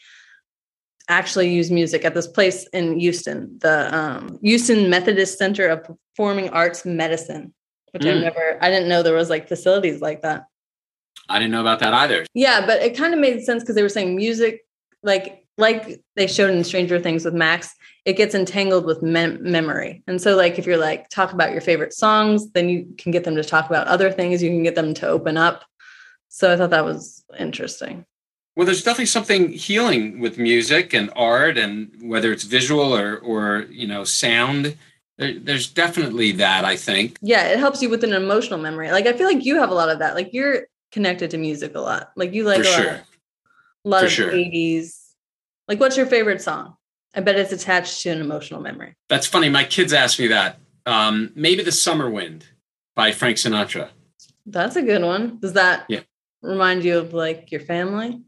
actually 1.10 1.50
use 1.50 1.72
music 1.72 2.06
at 2.06 2.14
this 2.14 2.28
place 2.28 2.68
in 2.74 3.00
Houston, 3.00 3.58
the 3.60 3.96
um, 3.96 4.40
Houston 4.42 4.90
Methodist 4.90 5.38
Center 5.38 5.68
of 5.68 5.88
Performing 6.16 6.50
Arts 6.50 6.86
Medicine, 6.86 7.54
which 7.92 8.04
mm. 8.04 8.18
I 8.18 8.22
never, 8.22 8.58
I 8.62 8.70
didn't 8.70 8.90
know 8.90 9.04
there 9.04 9.16
was 9.16 9.30
like 9.30 9.48
facilities 9.48 10.02
like 10.02 10.22
that. 10.22 10.46
I 11.30 11.40
didn't 11.40 11.52
know 11.52 11.62
about 11.62 11.80
that 11.80 11.94
either. 11.94 12.26
Yeah, 12.34 12.66
but 12.66 12.82
it 12.82 12.96
kind 12.96 13.14
of 13.14 13.20
made 13.20 13.44
sense 13.44 13.64
because 13.64 13.76
they 13.76 13.82
were 13.82 13.90
saying 13.90 14.16
music, 14.16 14.66
like 15.02 15.46
like 15.58 16.02
they 16.16 16.28
showed 16.28 16.52
in 16.52 16.64
Stranger 16.64 17.00
Things 17.00 17.26
with 17.26 17.34
Max, 17.34 17.74
it 18.06 18.14
gets 18.14 18.36
entangled 18.36 18.86
with 18.86 19.02
mem- 19.02 19.40
memory. 19.42 20.04
And 20.08 20.22
so, 20.22 20.36
like, 20.36 20.60
if 20.60 20.66
you're 20.66 20.78
like, 20.78 21.10
talk 21.10 21.34
about 21.34 21.52
your 21.52 21.62
favorite 21.62 21.94
songs, 21.94 22.52
then 22.52 22.70
you 22.70 22.88
can 22.98 23.12
get 23.12 23.24
them 23.24 23.36
to 23.36 23.44
talk 23.44 23.70
about 23.70 23.88
other 23.88 24.12
things. 24.12 24.42
You 24.42 24.50
can 24.50 24.64
get 24.64 24.76
them 24.76 24.94
to 24.96 25.08
open 25.08 25.36
up. 25.36 25.64
So 26.30 26.54
I 26.54 26.58
thought 26.58 26.70
that 26.70 26.86
was 26.86 27.24
interesting. 27.40 28.06
Well, 28.56 28.66
there's 28.66 28.84
definitely 28.84 29.08
something 29.08 29.52
healing 29.52 30.20
with 30.20 30.38
music 30.38 30.94
and 30.94 31.12
art, 31.16 31.58
and 31.58 31.92
whether 32.02 32.32
it's 32.32 32.44
visual 32.44 32.96
or, 32.96 33.18
or 33.18 33.66
you 33.70 33.88
know, 33.88 34.04
sound. 34.04 34.78
There, 35.18 35.40
there's 35.40 35.68
definitely 35.68 36.32
that. 36.34 36.66
I 36.66 36.76
think. 36.76 37.18
Yeah, 37.22 37.48
it 37.48 37.60
helps 37.60 37.82
you 37.82 37.90
with 37.90 38.04
an 38.04 38.14
emotional 38.14 38.60
memory. 38.60 38.92
Like 38.92 39.08
I 39.08 39.14
feel 39.14 39.28
like 39.28 39.44
you 39.46 39.58
have 39.58 39.70
a 39.70 39.76
lot 39.76 39.90
of 39.90 40.00
that. 40.00 40.16
Like 40.16 40.34
you're 40.34 40.68
connected 40.92 41.32
to 41.32 41.38
music 41.38 41.76
a 41.76 41.80
lot. 41.80 42.12
Like 42.16 42.34
you 42.34 42.44
like 42.46 42.64
For 42.64 42.70
a 42.70 42.72
sure. 42.72 42.86
lot, 42.86 42.94
of, 42.94 43.02
a 43.86 43.90
lot 43.90 44.00
For 44.00 44.06
of 44.06 44.12
sure. 44.12 44.32
80s. 44.32 45.07
Like, 45.68 45.80
what's 45.80 45.98
your 45.98 46.06
favorite 46.06 46.42
song? 46.42 46.76
I 47.16 47.22
bet 47.22 47.38
it's 47.38 47.52
attached 47.52 48.02
to 48.04 48.10
an 48.10 48.22
emotional 48.22 48.62
memory. 48.62 48.96
That's 49.10 49.28
funny. 49.28 49.50
My 49.50 49.64
kids 49.64 49.94
ask 49.94 50.20
me 50.20 50.28
that. 50.28 50.60
Um, 50.86 51.32
maybe 51.36 51.64
the 51.64 51.72
Summer 51.72 52.10
Wind 52.10 52.46
by 52.96 53.12
Frank 53.12 53.38
Sinatra. 53.38 53.90
That's 54.46 54.76
a 54.76 54.82
good 54.82 55.04
one. 55.04 55.40
Does 55.40 55.54
that 55.54 55.86
Yeah. 55.90 56.02
remind 56.42 56.84
you 56.84 56.98
of 57.00 57.14
like 57.14 57.52
your 57.52 57.62
family? 57.62 58.22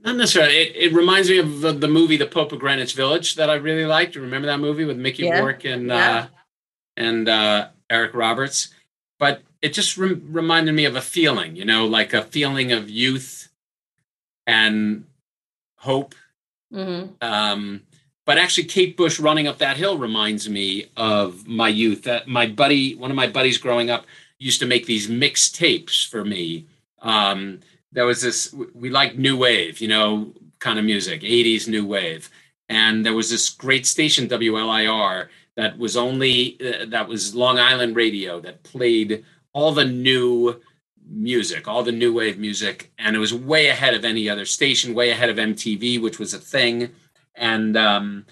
Not 0.00 0.16
necessarily. 0.16 0.56
It, 0.56 0.76
it 0.76 0.92
reminds 0.94 1.28
me 1.28 1.38
of 1.38 1.60
the, 1.60 1.72
the 1.72 1.88
movie 1.88 2.16
The 2.16 2.26
Pope 2.26 2.52
of 2.52 2.60
Greenwich 2.60 2.94
Village 2.94 3.34
that 3.34 3.50
I 3.50 3.54
really 3.54 3.84
liked. 3.84 4.14
You 4.14 4.22
remember 4.22 4.46
that 4.46 4.60
movie 4.60 4.84
with 4.84 4.96
Mickey 4.96 5.24
Yeah. 5.24 5.40
Rourke 5.40 5.64
and 5.64 5.88
Yeah. 5.88 6.18
uh, 6.18 6.26
and 6.96 7.28
uh, 7.28 7.68
Eric 7.90 8.14
Roberts? 8.14 8.70
But 9.18 9.42
it 9.60 9.74
just 9.74 9.98
rem- 9.98 10.28
reminded 10.30 10.72
me 10.72 10.84
of 10.84 10.94
a 10.94 11.00
feeling, 11.00 11.56
you 11.56 11.64
know, 11.64 11.84
like 11.86 12.12
a 12.14 12.22
feeling 12.22 12.70
of 12.72 12.88
youth 12.88 13.48
and 14.46 15.04
hope. 15.78 16.14
Mm-hmm. 16.72 17.14
Um, 17.22 17.82
but 18.26 18.38
actually, 18.38 18.64
Kate 18.64 18.96
Bush 18.96 19.18
running 19.18 19.46
up 19.46 19.58
that 19.58 19.76
hill 19.76 19.96
reminds 19.96 20.48
me 20.48 20.86
of 20.96 21.46
my 21.46 21.68
youth. 21.68 22.04
That 22.04 22.28
my 22.28 22.46
buddy, 22.46 22.94
one 22.94 23.10
of 23.10 23.16
my 23.16 23.26
buddies 23.26 23.58
growing 23.58 23.90
up, 23.90 24.04
used 24.38 24.60
to 24.60 24.66
make 24.66 24.86
these 24.86 25.08
mixed 25.08 25.54
tapes 25.54 26.04
for 26.04 26.24
me. 26.24 26.66
Um, 27.00 27.60
there 27.92 28.06
was 28.06 28.20
this 28.22 28.54
we 28.74 28.90
like 28.90 29.16
new 29.16 29.36
wave, 29.36 29.80
you 29.80 29.88
know, 29.88 30.34
kind 30.58 30.78
of 30.78 30.84
music, 30.84 31.22
80s 31.22 31.68
new 31.68 31.86
wave. 31.86 32.30
And 32.68 33.04
there 33.04 33.14
was 33.14 33.30
this 33.30 33.48
great 33.48 33.86
station 33.86 34.28
WLIR 34.28 35.28
that 35.56 35.78
was 35.78 35.96
only 35.96 36.58
uh, 36.60 36.86
that 36.86 37.08
was 37.08 37.34
Long 37.34 37.58
Island 37.58 37.96
radio 37.96 38.40
that 38.40 38.62
played 38.62 39.24
all 39.52 39.72
the 39.72 39.84
new 39.84 40.60
music, 41.08 41.66
all 41.66 41.82
the 41.82 41.92
new 41.92 42.12
wave 42.12 42.38
music, 42.38 42.92
and 42.98 43.16
it 43.16 43.18
was 43.18 43.34
way 43.34 43.68
ahead 43.68 43.94
of 43.94 44.04
any 44.04 44.28
other 44.28 44.44
station, 44.44 44.94
way 44.94 45.10
ahead 45.10 45.30
of 45.30 45.36
MTV, 45.36 46.00
which 46.00 46.18
was 46.18 46.34
a 46.34 46.38
thing. 46.38 46.90
And 47.34 47.76
um, 47.76 48.26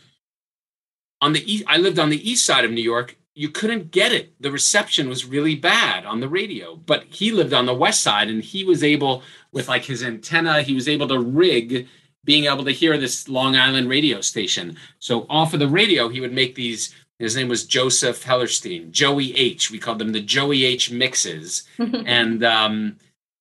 on 1.20 1.32
the 1.32 1.52
east, 1.52 1.64
I 1.66 1.78
lived 1.78 1.98
on 1.98 2.10
the 2.10 2.30
east 2.30 2.44
side 2.44 2.64
of 2.64 2.70
New 2.70 2.82
York. 2.82 3.16
You 3.34 3.50
couldn't 3.50 3.90
get 3.90 4.12
it. 4.12 4.34
The 4.40 4.50
reception 4.50 5.08
was 5.08 5.26
really 5.26 5.54
bad 5.54 6.06
on 6.06 6.20
the 6.20 6.28
radio. 6.28 6.76
But 6.76 7.04
he 7.04 7.30
lived 7.30 7.52
on 7.52 7.66
the 7.66 7.74
west 7.74 8.02
side, 8.02 8.28
and 8.28 8.42
he 8.42 8.64
was 8.64 8.82
able, 8.82 9.22
with 9.52 9.68
like 9.68 9.84
his 9.84 10.02
antenna, 10.02 10.62
he 10.62 10.74
was 10.74 10.88
able 10.88 11.08
to 11.08 11.18
rig 11.18 11.88
being 12.24 12.46
able 12.46 12.64
to 12.64 12.72
hear 12.72 12.98
this 12.98 13.28
Long 13.28 13.54
Island 13.56 13.88
radio 13.88 14.20
station. 14.20 14.76
So 14.98 15.26
off 15.30 15.54
of 15.54 15.60
the 15.60 15.68
radio, 15.68 16.08
he 16.08 16.20
would 16.20 16.32
make 16.32 16.54
these. 16.54 16.94
His 17.18 17.34
name 17.34 17.48
was 17.48 17.64
Joseph 17.64 18.22
Hellerstein, 18.24 18.90
Joey 18.90 19.36
H. 19.36 19.70
We 19.70 19.78
called 19.78 19.98
them 19.98 20.12
the 20.12 20.20
Joey 20.20 20.64
H 20.64 20.90
mixes 20.90 21.64
and 21.78 22.44
um, 22.44 22.96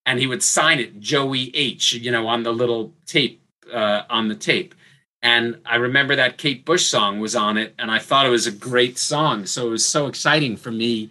and 0.06 0.20
he 0.20 0.28
would 0.28 0.44
sign 0.44 0.80
it 0.80 1.00
Joey 1.00 1.56
H. 1.56 1.94
You 1.94 2.12
know, 2.12 2.28
on 2.28 2.44
the 2.44 2.54
little 2.54 2.94
tape 3.06 3.42
uh, 3.72 4.04
on 4.10 4.28
the 4.28 4.36
tape. 4.36 4.76
And 5.22 5.58
I 5.66 5.78
remember 5.78 6.16
that 6.16 6.38
Kate 6.38 6.64
Bush 6.64 6.86
song 6.86 7.20
was 7.20 7.36
on 7.36 7.58
it, 7.58 7.74
and 7.80 7.90
I 7.90 7.98
thought 7.98 8.28
it 8.28 8.30
was 8.30 8.46
a 8.46 8.52
great 8.52 8.98
song. 8.98 9.48
So 9.48 9.68
it 9.68 9.72
was 9.72 9.86
so 9.86 10.08
exciting 10.08 10.56
for 10.56 10.72
me 10.72 11.10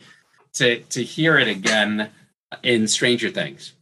to 0.54 0.80
to 0.80 1.02
hear 1.02 1.38
it 1.38 1.48
again 1.48 2.10
in 2.62 2.88
Stranger 2.88 3.30
Things. 3.30 3.72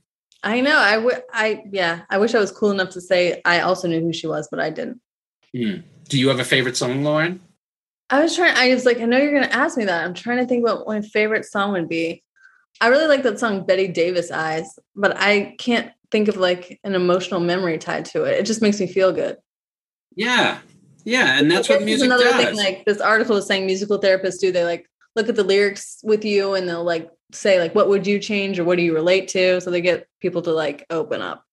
I 0.43 0.61
know. 0.61 0.77
I 0.77 0.99
would. 0.99 1.23
I 1.33 1.65
yeah. 1.71 2.01
I 2.11 2.19
wish 2.19 2.35
I 2.35 2.39
was 2.39 2.51
cool 2.51 2.71
enough 2.71 2.91
to 2.91 3.01
say 3.01 3.41
I 3.45 3.61
also 3.61 3.87
knew 3.87 4.01
who 4.01 4.13
she 4.13 4.27
was, 4.27 4.49
but 4.51 4.59
I 4.59 4.71
didn't. 4.71 5.01
Hmm. 5.55 5.81
Do 6.09 6.19
you 6.19 6.29
have 6.29 6.41
a 6.41 6.45
favorite 6.45 6.77
song, 6.77 7.05
Lauren? 7.05 7.41
I 8.11 8.23
was 8.23 8.37
trying. 8.37 8.57
I 8.57 8.75
was 8.75 8.85
like, 8.85 9.01
I 9.01 9.05
know 9.05 9.19
you're 9.19 9.33
going 9.33 9.45
to 9.45 9.55
ask 9.55 9.77
me 9.77 9.85
that. 9.85 10.05
I'm 10.05 10.15
trying 10.15 10.39
to 10.39 10.47
think 10.47 10.65
what 10.65 10.87
my 10.87 11.01
favorite 11.01 11.45
song 11.45 11.73
would 11.73 11.89
be. 11.89 12.23
I 12.81 12.89
really 12.89 13.07
like 13.07 13.23
that 13.23 13.39
song 13.39 13.65
Bette 13.65 13.89
Davis 13.89 14.31
Eyes, 14.31 14.79
but 14.95 15.17
I 15.19 15.55
can't 15.59 15.93
think 16.11 16.29
of 16.29 16.37
like 16.37 16.81
an 16.85 16.95
emotional 16.95 17.41
memory 17.41 17.79
tied 17.79 18.05
to 18.07 18.25
it. 18.25 18.39
It 18.39 18.47
just 18.47 18.63
makes 18.63 18.81
me 18.81 18.87
feel 18.87 19.13
good. 19.13 19.37
Yeah, 20.15 20.59
yeah, 21.05 21.39
and 21.39 21.51
that's 21.51 21.69
what 21.69 21.83
music 21.83 22.07
another 22.07 22.25
does. 22.25 22.45
thing 22.45 22.57
like 22.57 22.85
this 22.85 23.01
article 23.01 23.37
is 23.37 23.47
saying 23.47 23.67
musical 23.67 23.99
therapists 23.99 24.41
do 24.41 24.53
they 24.53 24.65
like 24.65 24.89
look 25.17 25.29
at 25.29 25.37
the 25.37 25.45
lyrics 25.45 25.99
with 26.03 26.25
you 26.25 26.55
and 26.55 26.69
they'll 26.69 26.85
like 26.85 27.11
say 27.33 27.59
like 27.59 27.75
what 27.75 27.89
would 27.89 28.07
you 28.07 28.19
change 28.19 28.59
or 28.59 28.65
what 28.65 28.77
do 28.77 28.83
you 28.83 28.95
relate 28.95 29.29
to 29.29 29.61
so 29.61 29.71
they 29.71 29.81
get 29.81 30.07
people 30.21 30.43
to 30.43 30.53
like 30.53 30.85
open 30.91 31.23
up 31.23 31.45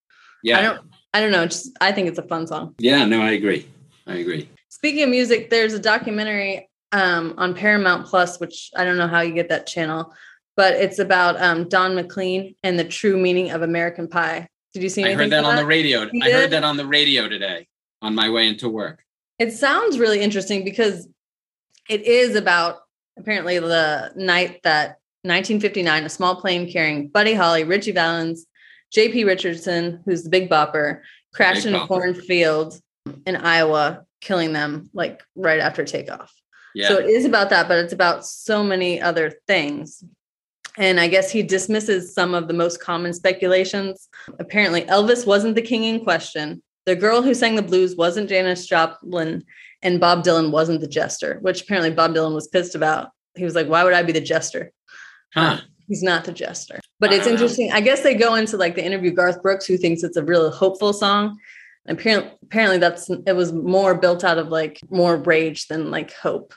yeah, 0.43 0.59
i 0.59 0.61
don't 0.61 0.81
i 1.13 1.19
don't 1.19 1.31
know 1.31 1.43
it's 1.43 1.63
just 1.63 1.77
i 1.81 1.91
think 1.91 2.07
it's 2.07 2.19
a 2.19 2.23
fun 2.23 2.45
song 2.47 2.75
yeah. 2.79 3.05
No, 3.05 3.21
I 3.21 3.31
agree. 3.31 3.67
I 4.07 4.15
agree. 4.15 4.49
Speaking 4.69 5.03
of 5.03 5.09
music 5.09 5.49
there's 5.49 5.73
a 5.73 5.79
documentary 5.79 6.69
um, 6.91 7.35
on 7.37 7.53
paramount 7.53 8.07
plus 8.07 8.39
which 8.39 8.71
i 8.75 8.83
don't 8.83 8.97
know 8.97 9.07
how 9.07 9.21
you 9.21 9.33
get 9.33 9.49
that 9.49 9.67
channel 9.67 10.11
but 10.55 10.73
it's 10.73 10.97
about 10.97 11.39
um, 11.39 11.69
don 11.69 11.95
mclean 11.95 12.55
and 12.63 12.79
the 12.79 12.83
true 12.83 13.15
meaning 13.15 13.51
of 13.51 13.61
american 13.61 14.07
pie 14.07 14.47
did 14.73 14.83
you 14.83 14.89
see 14.89 15.03
I 15.03 15.13
heard 15.13 15.31
that 15.31 15.45
on 15.45 15.55
the 15.55 15.65
radio. 15.65 16.07
You 16.11 16.23
I 16.23 16.31
heard 16.31 16.51
that 16.51 16.63
on 16.63 16.77
the 16.77 16.85
radio 16.85 17.27
today 17.27 17.67
on 18.01 18.13
my 18.13 18.29
way 18.29 18.47
into 18.47 18.69
work. 18.69 19.03
It 19.39 19.51
sounds 19.51 19.97
really 19.97 20.21
interesting 20.21 20.63
because 20.63 21.07
it 21.89 22.03
is 22.03 22.35
about 22.35 22.81
apparently 23.17 23.57
the 23.59 24.11
night 24.15 24.61
that 24.63 24.99
1959, 25.23 26.03
a 26.03 26.09
small 26.09 26.35
plane 26.35 26.71
carrying 26.71 27.07
Buddy 27.07 27.33
Holly, 27.33 27.63
Ritchie 27.63 27.91
Valens, 27.91 28.45
J.P. 28.91 29.23
Richardson, 29.25 30.01
who's 30.05 30.23
the 30.23 30.29
Big 30.29 30.49
Bopper, 30.49 31.01
crashed 31.33 31.63
Big 31.63 31.73
in 31.73 31.81
a 31.81 31.87
cornfield 31.87 32.79
in 33.25 33.35
Iowa, 33.35 34.05
killing 34.21 34.53
them 34.53 34.89
like 34.93 35.21
right 35.35 35.59
after 35.59 35.85
takeoff. 35.85 36.33
Yeah. 36.75 36.89
So 36.89 36.97
it 36.97 37.07
is 37.07 37.25
about 37.25 37.49
that, 37.49 37.67
but 37.67 37.79
it's 37.79 37.93
about 37.93 38.25
so 38.25 38.63
many 38.63 39.01
other 39.01 39.33
things. 39.47 40.03
And 40.77 40.99
I 40.99 41.07
guess 41.07 41.31
he 41.31 41.43
dismisses 41.43 42.13
some 42.13 42.33
of 42.33 42.47
the 42.47 42.53
most 42.53 42.79
common 42.81 43.13
speculations. 43.13 44.07
Apparently, 44.39 44.83
Elvis 44.83 45.25
wasn't 45.25 45.55
the 45.55 45.61
king 45.61 45.83
in 45.83 46.03
question. 46.03 46.61
The 46.85 46.95
girl 46.95 47.21
who 47.21 47.33
sang 47.33 47.55
the 47.55 47.61
blues 47.61 47.95
wasn't 47.95 48.29
Janis 48.29 48.65
Joplin, 48.65 49.43
and 49.81 49.99
Bob 49.99 50.23
Dylan 50.23 50.51
wasn't 50.51 50.81
the 50.81 50.87
jester, 50.87 51.39
which 51.41 51.63
apparently 51.63 51.91
Bob 51.91 52.13
Dylan 52.13 52.33
was 52.33 52.47
pissed 52.47 52.75
about. 52.75 53.09
He 53.35 53.43
was 53.43 53.55
like, 53.55 53.67
Why 53.67 53.83
would 53.83 53.93
I 53.93 54.03
be 54.03 54.11
the 54.13 54.21
jester? 54.21 54.71
huh. 55.33 55.59
He's 55.87 56.03
not 56.03 56.23
the 56.23 56.31
jester. 56.31 56.79
But 56.99 57.11
it's 57.11 57.25
interesting. 57.25 57.71
I 57.71 57.81
guess 57.81 58.01
they 58.01 58.13
go 58.13 58.35
into 58.35 58.57
like 58.57 58.75
the 58.75 58.85
interview 58.85 59.09
Garth 59.09 59.41
Brooks, 59.41 59.65
who 59.65 59.75
thinks 59.75 60.03
it's 60.03 60.17
a 60.17 60.23
real 60.23 60.51
hopeful 60.51 60.93
song. 60.93 61.39
Apparently, 61.89 62.31
apparently 62.43 62.77
that's 62.77 63.09
it 63.09 63.35
was 63.35 63.51
more 63.51 63.95
built 63.95 64.23
out 64.23 64.37
of 64.37 64.49
like 64.49 64.79
more 64.89 65.17
rage 65.17 65.67
than 65.67 65.91
like 65.91 66.13
hope. 66.13 66.53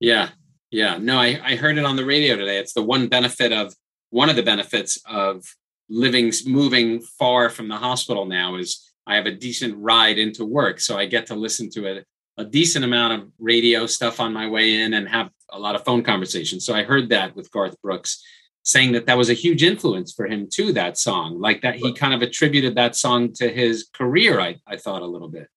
Yeah. 0.00 0.30
Yeah. 0.70 0.96
No, 0.98 1.18
I, 1.18 1.40
I 1.44 1.56
heard 1.56 1.78
it 1.78 1.84
on 1.84 1.96
the 1.96 2.04
radio 2.04 2.36
today. 2.36 2.58
It's 2.58 2.72
the 2.72 2.82
one 2.82 3.08
benefit 3.08 3.52
of 3.52 3.74
one 4.08 4.30
of 4.30 4.36
the 4.36 4.42
benefits 4.42 5.00
of 5.06 5.44
living, 5.88 6.32
moving 6.46 7.00
far 7.00 7.50
from 7.50 7.68
the 7.68 7.76
hospital 7.76 8.24
now 8.24 8.56
is 8.56 8.90
I 9.06 9.16
have 9.16 9.26
a 9.26 9.32
decent 9.32 9.76
ride 9.76 10.18
into 10.18 10.44
work. 10.44 10.80
So 10.80 10.96
I 10.96 11.06
get 11.06 11.26
to 11.26 11.34
listen 11.34 11.68
to 11.70 11.98
a, 11.98 12.04
a 12.38 12.44
decent 12.44 12.84
amount 12.84 13.20
of 13.20 13.28
radio 13.38 13.86
stuff 13.86 14.20
on 14.20 14.32
my 14.32 14.48
way 14.48 14.80
in 14.80 14.94
and 14.94 15.08
have 15.08 15.30
a 15.50 15.58
lot 15.58 15.74
of 15.74 15.84
phone 15.84 16.02
conversations. 16.02 16.64
So 16.64 16.74
I 16.74 16.84
heard 16.84 17.08
that 17.10 17.34
with 17.36 17.50
Garth 17.50 17.80
Brooks 17.82 18.22
saying 18.62 18.92
that 18.92 19.06
that 19.06 19.16
was 19.16 19.30
a 19.30 19.34
huge 19.34 19.62
influence 19.62 20.12
for 20.12 20.26
him 20.26 20.48
too, 20.50 20.72
that 20.72 20.98
song. 20.98 21.40
Like 21.40 21.62
that 21.62 21.76
he 21.76 21.92
kind 21.92 22.14
of 22.14 22.22
attributed 22.22 22.74
that 22.76 22.96
song 22.96 23.32
to 23.34 23.48
his 23.48 23.88
career, 23.94 24.40
I, 24.40 24.56
I 24.66 24.76
thought 24.76 25.02
a 25.02 25.06
little 25.06 25.28
bit. 25.28 25.48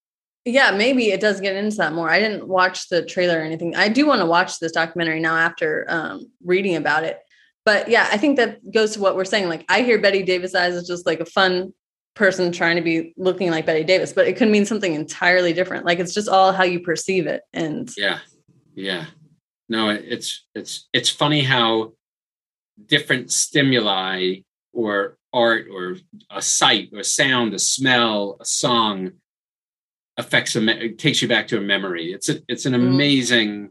Yeah, 0.46 0.72
maybe 0.72 1.12
it 1.12 1.22
does 1.22 1.40
get 1.40 1.56
into 1.56 1.78
that 1.78 1.94
more. 1.94 2.10
I 2.10 2.20
didn't 2.20 2.48
watch 2.48 2.90
the 2.90 3.06
trailer 3.06 3.40
or 3.40 3.44
anything. 3.44 3.76
I 3.76 3.88
do 3.88 4.06
want 4.06 4.20
to 4.20 4.26
watch 4.26 4.60
this 4.60 4.74
documentary 4.74 5.22
now 5.22 5.38
after 5.38 5.86
um, 5.88 6.30
reading 6.44 6.76
about 6.76 7.06
it. 7.06 7.20
But 7.66 7.88
yeah, 7.88 8.10
I 8.12 8.18
think 8.18 8.36
that 8.38 8.60
goes 8.72 8.92
to 8.94 9.00
what 9.00 9.16
we're 9.16 9.24
saying. 9.24 9.48
Like, 9.48 9.64
I 9.70 9.84
hear 9.84 10.00
Bette 10.00 10.24
Davis 10.24 10.54
eyes 10.54 10.76
as 10.76 10.86
just 10.86 11.06
like 11.06 11.22
a 11.22 11.26
fun 11.26 11.74
person 12.14 12.52
trying 12.52 12.76
to 12.76 12.82
be 12.82 13.14
looking 13.16 13.52
like 13.52 13.66
Bette 13.66 13.86
Davis, 13.86 14.12
but 14.12 14.28
it 14.28 14.36
could 14.36 14.50
mean 14.50 14.66
something 14.66 14.94
entirely 14.94 15.54
different. 15.54 15.86
Like, 15.86 16.00
it's 16.00 16.14
just 16.14 16.28
all 16.28 16.52
how 16.52 16.64
you 16.64 16.82
perceive 16.82 17.26
it. 17.26 17.42
And 17.54 17.90
Yeah, 17.96 18.20
yeah. 18.76 19.06
No, 19.70 19.90
it's 19.90 20.46
it's 20.54 20.90
it's 20.92 21.10
funny 21.10 21.42
how 21.42 21.94
different 22.86 23.32
stimuli 23.32 24.38
or 24.72 25.18
art 25.34 25.68
or 25.72 25.98
a 26.30 26.42
sight 26.42 26.90
or 26.94 27.04
sound, 27.04 27.54
a 27.54 27.60
smell, 27.60 28.38
a 28.40 28.46
song 28.46 29.12
affects 30.18 30.56
a 30.56 30.90
takes 30.90 31.22
you 31.22 31.28
back 31.28 31.48
to 31.48 31.58
a 31.58 31.62
memory. 31.62 32.14
It's 32.14 32.30
a, 32.30 32.40
it's 32.48 32.66
an 32.66 32.74
Mm. 32.74 32.88
amazing 32.88 33.70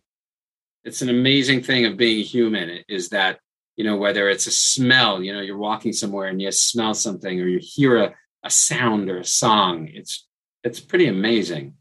it's 0.85 1.01
an 1.01 1.09
amazing 1.09 1.63
thing 1.63 1.85
of 1.87 1.97
being 1.97 2.25
human 2.25 2.81
is 2.89 3.11
that 3.11 3.39
you 3.77 3.85
know 3.85 3.97
whether 3.97 4.29
it's 4.29 4.49
a 4.49 4.51
smell, 4.51 5.23
you 5.23 5.33
know, 5.33 5.41
you're 5.41 5.57
walking 5.57 5.93
somewhere 5.93 6.27
and 6.29 6.43
you 6.43 6.51
smell 6.51 6.93
something 6.95 7.41
or 7.41 7.47
you 7.47 7.61
hear 7.63 7.97
a, 7.99 8.15
a 8.43 8.51
sound 8.51 9.09
or 9.09 9.19
a 9.19 9.25
song. 9.25 9.89
It's 9.93 10.27
it's 10.65 10.81
pretty 10.81 11.07
amazing. 11.07 11.75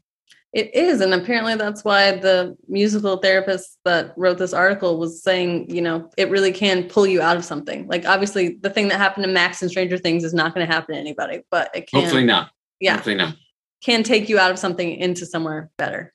It 0.52 0.74
is. 0.74 1.00
And 1.00 1.14
apparently 1.14 1.54
that's 1.54 1.82
why 1.82 2.16
the 2.16 2.56
musical 2.68 3.16
therapist 3.16 3.78
that 3.86 4.12
wrote 4.18 4.36
this 4.36 4.52
article 4.52 4.98
was 4.98 5.22
saying, 5.22 5.70
you 5.74 5.80
know, 5.80 6.10
it 6.18 6.28
really 6.28 6.52
can 6.52 6.84
pull 6.84 7.06
you 7.06 7.22
out 7.22 7.38
of 7.38 7.44
something. 7.44 7.86
Like 7.88 8.04
obviously 8.04 8.58
the 8.60 8.68
thing 8.68 8.88
that 8.88 8.98
happened 8.98 9.24
to 9.24 9.30
Max 9.32 9.62
and 9.62 9.70
Stranger 9.70 9.96
Things 9.96 10.24
is 10.24 10.34
not 10.34 10.54
going 10.54 10.66
to 10.66 10.70
happen 10.72 10.94
to 10.94 11.00
anybody, 11.00 11.42
but 11.50 11.70
it 11.74 11.86
can 11.88 12.00
Hopefully 12.02 12.24
not. 12.24 12.50
yeah, 12.80 12.94
Hopefully 12.96 13.14
not. 13.14 13.34
can 13.82 14.02
take 14.02 14.28
you 14.28 14.38
out 14.38 14.50
of 14.50 14.58
something 14.58 14.90
into 14.94 15.24
somewhere 15.24 15.70
better. 15.78 16.12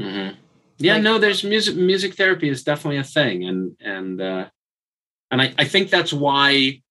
hmm 0.00 0.28
Yeah, 0.78 0.94
Like- 0.94 1.02
no, 1.02 1.18
there's 1.18 1.42
music. 1.42 1.74
Music 1.74 2.14
therapy 2.14 2.48
is 2.48 2.62
definitely 2.62 2.98
a 2.98 3.04
thing, 3.04 3.44
and 3.44 3.76
and 3.80 4.20
uh, 4.20 4.48
and 5.30 5.42
I, 5.42 5.54
I 5.58 5.64
think 5.64 5.90
that's 5.90 6.12
why 6.12 6.82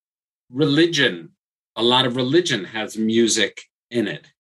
religion, 0.50 1.30
a 1.76 1.84
lot 1.84 2.06
of 2.06 2.16
religion 2.16 2.66
has 2.66 2.98
music 2.98 3.62
in 3.90 4.08
it. 4.08 4.31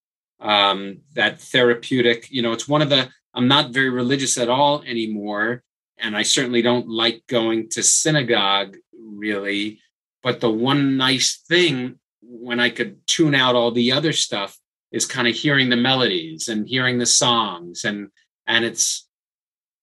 Um, 0.41 1.01
that 1.13 1.39
therapeutic, 1.39 2.31
you 2.31 2.41
know, 2.41 2.51
it's 2.51 2.67
one 2.67 2.81
of 2.81 2.89
the. 2.89 3.09
I'm 3.33 3.47
not 3.47 3.71
very 3.71 3.89
religious 3.89 4.37
at 4.37 4.49
all 4.49 4.81
anymore, 4.81 5.63
and 5.97 6.17
I 6.17 6.23
certainly 6.23 6.61
don't 6.61 6.89
like 6.89 7.23
going 7.27 7.69
to 7.69 7.83
synagogue 7.83 8.75
really. 8.93 9.79
But 10.23 10.39
the 10.39 10.51
one 10.51 10.97
nice 10.97 11.37
thing 11.47 11.99
when 12.21 12.59
I 12.59 12.69
could 12.69 13.05
tune 13.07 13.35
out 13.35 13.55
all 13.55 13.71
the 13.71 13.91
other 13.91 14.13
stuff 14.13 14.57
is 14.91 15.05
kind 15.05 15.27
of 15.27 15.35
hearing 15.35 15.69
the 15.69 15.75
melodies 15.75 16.47
and 16.49 16.67
hearing 16.67 16.97
the 16.97 17.05
songs 17.05 17.85
and 17.85 18.09
and 18.47 18.65
it's 18.65 19.07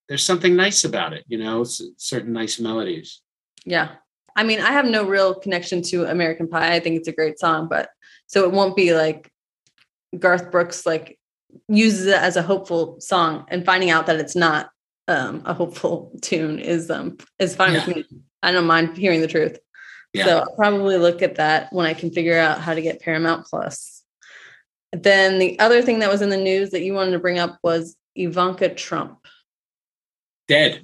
there's 0.08 0.24
something 0.24 0.54
nice 0.54 0.84
about 0.84 1.12
it 1.12 1.24
you 1.28 1.38
know 1.38 1.64
certain 1.64 2.32
nice 2.32 2.60
melodies 2.60 3.20
Yeah. 3.64 3.90
I 4.36 4.44
mean, 4.44 4.60
I 4.60 4.72
have 4.72 4.86
no 4.86 5.04
real 5.04 5.34
connection 5.34 5.82
to 5.82 6.04
American 6.04 6.48
Pie. 6.48 6.74
I 6.74 6.80
think 6.80 6.96
it's 6.96 7.08
a 7.08 7.12
great 7.12 7.38
song, 7.38 7.68
but 7.68 7.90
so 8.26 8.44
it 8.44 8.52
won't 8.52 8.76
be 8.76 8.94
like 8.94 9.30
Garth 10.18 10.50
Brooks 10.50 10.86
like 10.86 11.18
uses 11.68 12.06
it 12.06 12.16
as 12.16 12.36
a 12.36 12.42
hopeful 12.42 13.00
song 13.00 13.44
and 13.48 13.64
finding 13.64 13.90
out 13.90 14.06
that 14.06 14.20
it's 14.20 14.36
not 14.36 14.70
um 15.08 15.42
a 15.44 15.54
hopeful 15.54 16.12
tune 16.22 16.58
is 16.58 16.90
um 16.90 17.16
is 17.38 17.56
fine 17.56 17.72
with 17.72 17.88
me. 17.88 18.04
I 18.42 18.52
don't 18.52 18.66
mind 18.66 18.96
hearing 18.96 19.20
the 19.20 19.26
truth. 19.28 19.58
Yeah. 20.12 20.24
So 20.24 20.38
I'll 20.38 20.56
probably 20.56 20.96
look 20.96 21.22
at 21.22 21.36
that 21.36 21.72
when 21.72 21.86
I 21.86 21.94
can 21.94 22.10
figure 22.10 22.38
out 22.38 22.60
how 22.60 22.74
to 22.74 22.80
get 22.80 23.00
Paramount 23.00 23.46
Plus. 23.46 24.02
Then 24.92 25.38
the 25.38 25.58
other 25.58 25.82
thing 25.82 25.98
that 25.98 26.10
was 26.10 26.22
in 26.22 26.30
the 26.30 26.36
news 26.36 26.70
that 26.70 26.82
you 26.82 26.94
wanted 26.94 27.10
to 27.10 27.18
bring 27.18 27.38
up 27.38 27.58
was 27.62 27.94
Ivanka 28.14 28.74
Trump, 28.74 29.18
dead 30.46 30.82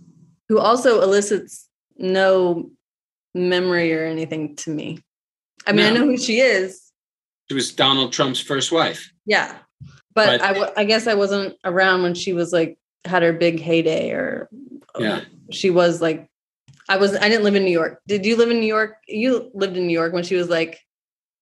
who 0.48 0.58
also 0.58 1.00
elicits 1.00 1.68
no 1.96 2.70
memory 3.34 3.94
or 3.94 4.04
anything 4.04 4.56
to 4.56 4.70
me. 4.70 4.98
I 5.66 5.72
mean, 5.72 5.86
I 5.86 5.90
know 5.90 6.04
who 6.04 6.18
she 6.18 6.40
is. 6.40 6.92
she 7.48 7.54
was 7.54 7.72
donald 7.72 8.12
trump's 8.12 8.40
first 8.40 8.70
wife 8.70 9.10
Yeah. 9.26 9.56
But, 10.14 10.26
But- 10.38 10.42
I, 10.42 10.52
w- 10.52 10.72
I 10.76 10.84
guess 10.84 11.06
I 11.06 11.14
wasn't 11.14 11.56
around 11.64 12.02
when 12.02 12.14
she 12.14 12.32
was 12.32 12.52
like, 12.52 12.78
had 13.04 13.22
her 13.22 13.32
big 13.34 13.60
heyday 13.60 14.12
or 14.12 14.48
yeah 14.98 15.20
she 15.50 15.68
was 15.68 16.00
like, 16.00 16.26
I 16.88 16.96
was, 16.96 17.14
I 17.14 17.28
didn't 17.28 17.44
live 17.44 17.54
in 17.54 17.64
New 17.64 17.70
York. 17.70 18.00
Did 18.06 18.24
you 18.24 18.36
live 18.36 18.50
in 18.50 18.60
New 18.60 18.66
York? 18.66 18.96
You 19.08 19.50
lived 19.52 19.76
in 19.76 19.86
New 19.86 19.92
York 19.92 20.12
when 20.14 20.24
she 20.24 20.36
was 20.36 20.48
like, 20.48 20.80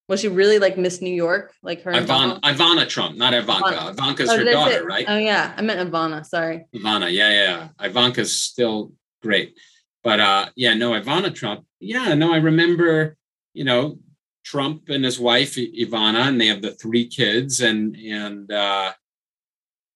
was 0.09 0.19
she 0.19 0.27
really 0.27 0.59
like 0.59 0.77
Miss 0.77 1.01
New 1.01 1.13
York? 1.13 1.53
Like 1.63 1.83
her 1.83 1.91
Ivana, 1.93 2.41
ivana 2.41 2.87
trump 2.89 3.15
not 3.15 3.33
ivanka 3.33 3.63
Ivana. 3.69 3.89
ivanka's 3.91 4.29
Oh, 4.29 4.37
her 4.37 4.43
daughter 4.43 4.71
say- 4.71 4.81
right 4.81 5.05
Oh 5.07 5.17
yeah. 5.17 5.53
I 5.55 5.61
meant 5.61 5.89
Ivana. 5.89 6.25
Sorry. 6.25 6.65
ivana 6.75 7.09
yeah 7.11 7.29
yeah 7.29 7.69
ivanka's 7.87 8.35
still 8.37 8.91
great 9.21 9.57
but 10.03 10.19
uh 10.19 10.47
yeah 10.57 10.73
no 10.73 10.91
ivana 10.91 11.33
trump 11.33 11.65
yeah 11.79 12.13
no 12.13 12.33
i 12.33 12.37
remember 12.37 13.15
you 13.53 13.63
know 13.63 13.97
trump 14.43 14.89
and 14.89 15.05
his 15.05 15.19
wife 15.19 15.55
ivana 15.55 16.27
and 16.27 16.39
they 16.39 16.47
have 16.47 16.61
the 16.61 16.71
three 16.71 17.07
kids 17.07 17.61
and 17.61 17.95
and 17.95 18.51
uh 18.51 18.91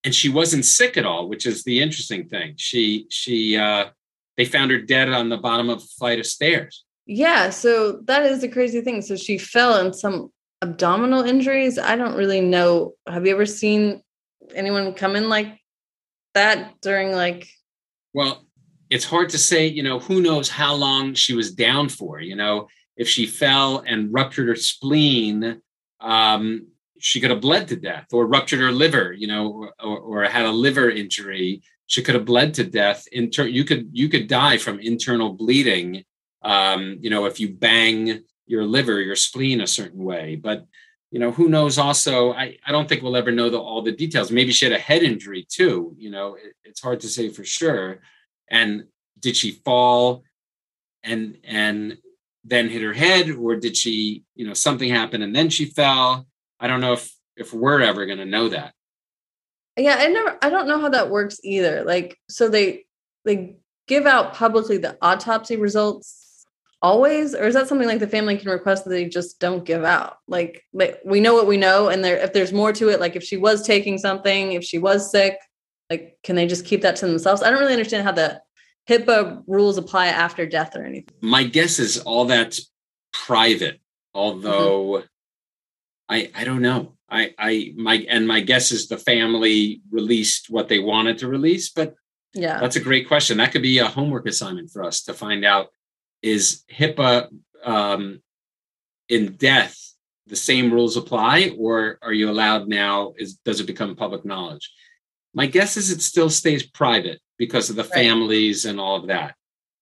and 0.04 0.16
she 0.16 0.30
wasn't 0.30 0.64
sick 0.64 0.98
at 0.98 1.06
all 1.06 1.28
which 1.28 1.46
is 1.46 1.64
the 1.64 1.82
interesting 1.82 2.28
thing 2.28 2.54
she 2.58 3.06
she 3.10 3.58
uh 3.58 3.86
they 4.38 4.46
found 4.46 4.72
her 4.72 4.82
dead 4.82 5.10
on 5.10 5.30
the 5.30 5.38
bottom 5.38 5.70
of 5.70 5.80
a 5.80 5.88
flight 5.98 6.20
of 6.20 6.26
stairs 6.26 6.86
Yeah, 7.08 7.52
so 7.52 8.02
that 8.06 8.24
is 8.24 8.42
the 8.42 8.50
crazy 8.50 8.82
thing. 8.82 9.02
So 9.02 9.16
she 9.16 9.38
fell 9.38 9.80
in 9.80 9.94
some 9.94 10.30
abdominal 10.62 11.24
injuries. 11.24 11.80
I 11.80 11.96
don't 11.96 12.18
really 12.18 12.42
know. 12.42 12.96
Have 13.08 13.26
you 13.26 13.32
ever 13.32 13.46
seen 13.46 14.02
anyone 14.54 14.94
come 14.94 15.16
in 15.16 15.30
like 15.30 15.58
that 16.34 16.80
during 16.82 17.14
like 17.14 17.48
Well, 18.14 18.46
it's 18.90 19.06
hard 19.06 19.30
to 19.30 19.38
say, 19.38 19.68
you 19.68 19.84
know, 19.84 20.00
who 20.00 20.22
knows 20.22 20.50
how 20.50 20.74
long 20.76 21.14
she 21.16 21.34
was 21.34 21.54
down 21.54 21.90
for, 21.90 22.20
you 22.20 22.36
know, 22.36 22.68
if 22.98 23.08
she 23.08 23.26
fell 23.26 23.84
and 23.86 24.12
ruptured 24.14 24.48
her 24.48 24.56
spleen, 24.56 25.62
um, 26.02 26.68
she 27.00 27.22
could 27.22 27.30
have 27.30 27.42
bled 27.42 27.68
to 27.68 27.76
death 27.76 28.08
or 28.12 28.26
ruptured 28.26 28.60
her 28.60 28.72
liver, 28.72 29.14
you 29.14 29.28
know, 29.28 29.70
or, 29.82 30.00
or 30.00 30.24
had 30.24 30.46
a 30.46 30.52
liver 30.52 30.90
injury. 30.90 31.62
She 31.86 32.02
could 32.02 32.16
have 32.16 32.26
bled 32.26 32.56
to 32.56 32.64
death. 32.64 33.08
Inter- 33.12 33.46
you 33.46 33.64
could 33.64 33.90
you 33.94 34.10
could 34.10 34.28
die 34.28 34.58
from 34.58 34.80
internal 34.80 35.34
bleeding, 35.34 36.04
um, 36.42 36.98
you 37.00 37.10
know, 37.10 37.26
if 37.26 37.40
you 37.40 37.50
bang 37.54 38.24
your 38.48 38.66
liver, 38.66 39.00
your 39.00 39.16
spleen 39.16 39.62
a 39.62 39.68
certain 39.68 40.04
way. 40.04 40.36
But 40.36 40.66
you 41.12 41.20
know, 41.20 41.32
who 41.32 41.48
knows? 41.48 41.78
Also, 41.78 42.34
I, 42.34 42.58
I 42.66 42.72
don't 42.72 42.90
think 42.90 43.02
we'll 43.02 43.16
ever 43.16 43.32
know 43.32 43.50
the, 43.50 43.60
all 43.60 43.82
the 43.82 43.94
details. 43.94 44.30
Maybe 44.30 44.52
she 44.52 44.66
had 44.66 44.74
a 44.74 44.80
head 44.80 45.04
injury 45.04 45.46
too. 45.48 45.96
You 45.98 46.10
know, 46.10 46.36
it, 46.36 46.54
it's 46.66 46.82
hard 46.82 47.00
to 47.02 47.08
say 47.08 47.30
for 47.30 47.46
sure. 47.46 48.02
And 48.50 48.86
did 49.20 49.38
she 49.38 49.52
fall 49.52 50.24
and 51.04 51.38
and 51.44 51.98
then 52.48 52.70
hit 52.70 52.82
her 52.82 52.94
head, 52.94 53.30
or 53.32 53.56
did 53.56 53.76
she, 53.78 54.24
you 54.36 54.48
know, 54.48 54.54
something 54.54 54.90
happened 54.90 55.24
and 55.24 55.36
then 55.36 55.50
she 55.50 55.66
fell? 55.66 56.28
I 56.60 56.68
don't 56.68 56.82
know 56.82 56.94
if 56.94 57.14
if 57.36 57.54
we're 57.54 57.82
ever 57.82 58.06
going 58.06 58.18
to 58.18 58.26
know 58.26 58.50
that. 58.50 58.74
yeah, 59.78 59.98
I 60.00 60.08
never 60.08 60.38
I 60.42 60.50
don't 60.50 60.68
know 60.68 60.80
how 60.80 60.90
that 60.90 61.10
works 61.10 61.40
either. 61.44 61.84
Like 61.84 62.18
so 62.30 62.50
they 62.50 62.86
they 63.26 63.58
give 63.88 64.06
out 64.06 64.34
publicly 64.34 64.78
the 64.78 64.98
autopsy 65.02 65.58
results 65.58 66.46
always 66.82 67.34
or 67.34 67.46
is 67.46 67.56
that 67.56 67.68
something 67.68 67.88
like 67.88 68.00
the 68.00 68.08
family 68.08 68.38
can 68.38 68.52
request 68.52 68.84
that 68.84 68.92
they 68.92 69.06
just 69.10 69.40
don't 69.40 69.66
give 69.66 69.84
out 69.84 70.18
like 70.28 70.64
like 70.74 71.00
we 71.04 71.20
know 71.20 71.34
what 71.34 71.48
we 71.48 71.58
know 71.58 71.90
and 71.90 72.04
there 72.04 72.18
if 72.18 72.34
there's 72.34 72.54
more 72.54 72.72
to 72.72 72.90
it 72.90 73.00
like 73.00 73.16
if 73.16 73.24
she 73.24 73.36
was 73.36 73.66
taking 73.66 73.98
something 73.98 74.52
if 74.52 74.64
she 74.64 74.78
was 74.78 75.10
sick 75.10 75.40
Like, 75.90 76.18
can 76.24 76.36
they 76.36 76.48
just 76.48 76.66
keep 76.66 76.82
that 76.82 76.98
to 76.98 77.08
themselves? 77.08 77.42
I 77.42 77.50
don't 77.50 77.60
really 77.60 77.74
understand 77.74 78.04
how 78.04 78.12
the 78.12 78.42
HIPAA 78.90 79.44
rules 79.48 79.78
apply 79.78 80.08
after 80.08 80.46
death 80.46 80.76
or 80.76 80.84
anything. 80.84 81.14
My 81.22 81.44
guess 81.44 81.80
is 81.80 82.00
all 82.00 82.26
that's 82.26 82.72
private, 83.12 83.80
although 84.14 85.04
I 86.08 86.32
I 86.34 86.44
don't 86.44 86.62
know. 86.62 86.94
I 87.10 87.34
I 87.38 87.74
my 87.76 88.06
and 88.10 88.28
my 88.28 88.40
guess 88.42 88.72
is 88.72 88.88
the 88.88 88.98
family 88.98 89.82
released 89.92 90.50
what 90.50 90.70
they 90.70 90.80
wanted 90.80 91.18
to 91.20 91.28
release, 91.28 91.70
but 91.70 91.96
Yeah. 92.34 92.60
that's 92.60 92.76
a 92.76 92.82
great 92.82 93.08
question. 93.08 93.38
That 93.38 93.52
could 93.52 93.62
be 93.62 93.80
a 93.80 93.88
homework 93.88 94.26
assignment 94.28 94.72
for 94.72 94.84
us 94.84 95.04
to 95.04 95.14
find 95.14 95.44
out 95.44 95.68
is 96.22 96.64
HIPAA 96.72 97.30
um, 97.64 98.22
in 99.10 99.34
death 99.34 99.78
the 100.28 100.36
same 100.36 100.72
rules 100.72 100.98
apply 100.98 101.56
or 101.58 101.98
are 102.02 102.14
you 102.14 102.30
allowed 102.30 102.68
now 102.68 103.14
is 103.18 103.36
does 103.46 103.60
it 103.60 103.68
become 103.68 103.96
public 103.96 104.24
knowledge? 104.26 104.72
My 105.34 105.46
guess 105.46 105.78
is 105.78 105.92
it 105.92 106.02
still 106.02 106.30
stays 106.30 106.64
private 106.66 107.20
because 107.38 107.70
of 107.70 107.76
the 107.76 107.84
Right. 107.84 107.94
families 107.94 108.66
and 108.66 108.80
all 108.80 108.98
of 108.98 109.08
that. 109.08 109.36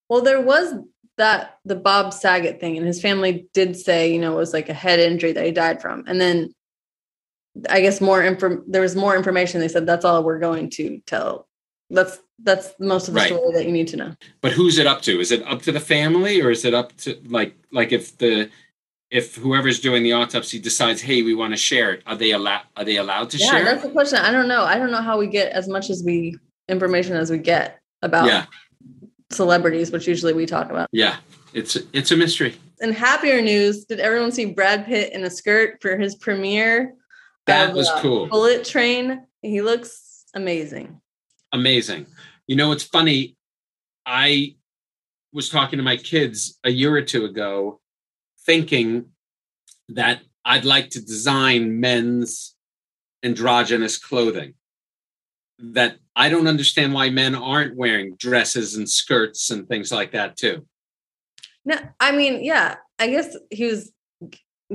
Well, 0.10 0.22
there 0.22 0.42
was 0.42 0.74
that 1.18 1.60
the 1.64 1.76
Bob 1.76 2.14
Saget 2.14 2.60
thing, 2.60 2.78
and 2.78 2.86
his 2.86 3.02
family 3.02 3.48
did 3.54 3.78
say, 3.78 4.12
you 4.14 4.20
know, 4.20 4.34
it 4.34 4.38
was 4.38 4.54
like 4.54 4.68
a 4.70 4.74
head 4.74 5.00
injury 5.00 5.32
that 5.32 5.46
he 5.46 5.52
died 5.52 5.82
from. 5.82 6.04
And 6.08 6.20
then 6.20 6.54
I 7.70 7.80
guess 7.80 8.02
more 8.02 8.22
info 8.22 8.62
there 8.68 8.82
was 8.82 8.96
more 8.98 9.16
information. 9.16 9.62
They 9.62 9.70
said 9.70 9.86
that's 9.86 10.04
all 10.04 10.24
we're 10.24 10.40
going 10.40 10.70
to 10.72 11.00
tell. 11.06 11.48
That's 11.90 12.20
that's 12.44 12.74
most 12.80 13.08
of 13.08 13.14
the 13.14 13.22
Right. 13.22 13.28
story 13.32 13.54
that 13.54 13.66
you 13.66 13.72
need 13.72 13.88
to 13.90 13.98
know. 13.98 14.16
but 14.42 14.52
who's 14.52 14.78
it 14.78 14.88
up 14.88 15.02
to 15.04 15.20
is 15.22 15.32
it 15.32 15.42
up 15.48 15.62
to 15.62 15.72
the 15.72 15.80
family 15.80 16.42
or 16.42 16.52
is 16.52 16.66
it 16.66 16.74
up 16.74 16.96
to 16.98 17.18
like 17.28 17.56
like 17.72 17.94
if 17.94 18.18
the 18.18 18.50
if 19.10 19.36
whoever's 19.36 19.80
doing 19.80 20.04
the 20.04 20.12
autopsy 20.12 20.60
decides 20.60 21.00
hey 21.02 21.22
we 21.22 21.34
want 21.34 21.54
to 21.54 21.58
share 21.58 21.94
it 21.94 22.04
are 22.06 22.16
they 22.18 22.32
allowed 22.32 22.64
are 22.76 22.84
they 22.84 22.98
allowed 22.98 23.30
to 23.30 23.38
yeah, 23.38 23.52
share 23.52 23.64
that's 23.64 23.84
the 23.84 23.90
question. 23.90 24.18
I 24.20 24.32
don't 24.32 24.50
know. 24.50 24.64
I 24.66 24.78
don't 24.78 24.92
know 24.92 25.02
how 25.02 25.18
we 25.18 25.28
get 25.28 25.54
as 25.54 25.70
much 25.70 25.90
as 25.90 26.04
we 26.04 26.38
information 26.70 27.16
as 27.16 27.30
we 27.32 27.38
get 27.38 27.80
about 28.02 28.28
yeah 28.28 28.46
celebrities, 29.32 29.92
which 29.92 30.08
usually 30.08 30.34
we 30.34 30.46
talk 30.46 30.70
about. 30.70 30.88
yeah 30.92 31.18
it's 31.54 31.76
it's 31.94 32.12
a 32.12 32.18
mystery 32.18 32.56
In 32.82 32.94
happier 32.94 33.42
news, 33.42 33.86
did 33.86 34.00
everyone 34.00 34.32
see 34.32 34.46
Brad 34.46 34.86
Pitt 34.86 35.14
in 35.14 35.24
a 35.24 35.30
skirt 35.30 35.82
for 35.82 35.98
his 35.98 36.16
premiere? 36.16 36.94
that 37.48 37.70
of, 37.70 37.76
was 37.76 37.88
uh, 37.90 38.02
cool 38.02 38.28
Bullet 38.28 38.66
Train. 38.66 39.26
He 39.42 39.62
looks 39.62 40.26
amazing. 40.36 41.00
amazing 41.54 42.06
you 42.48 42.56
know 42.56 42.72
it's 42.74 42.84
funny 42.84 43.36
i 44.06 44.54
was 45.32 45.50
talking 45.50 45.78
to 45.78 45.84
my 45.84 45.96
kids 45.98 46.60
a 46.64 46.70
year 46.70 46.94
or 46.94 47.02
two 47.02 47.24
ago 47.26 47.80
thinking 48.46 49.06
that 49.90 50.20
i'd 50.46 50.66
like 50.66 50.90
to 50.90 51.00
design 51.00 51.80
men's 51.80 52.56
androgynous 53.24 53.98
clothing 53.98 54.54
that 55.60 55.98
i 56.16 56.30
don't 56.30 56.48
understand 56.48 56.94
why 56.94 57.10
men 57.10 57.34
aren't 57.36 57.76
wearing 57.76 58.16
dresses 58.18 58.76
and 58.76 58.90
skirts 58.90 59.52
and 59.52 59.68
things 59.68 59.92
like 59.92 60.12
that 60.12 60.36
too 60.38 60.66
No, 61.66 61.78
I 62.00 62.12
mean, 62.12 62.44
yeah, 62.44 62.76
I 63.00 63.08
guess 63.10 63.36
he 63.50 63.66
was 63.66 63.92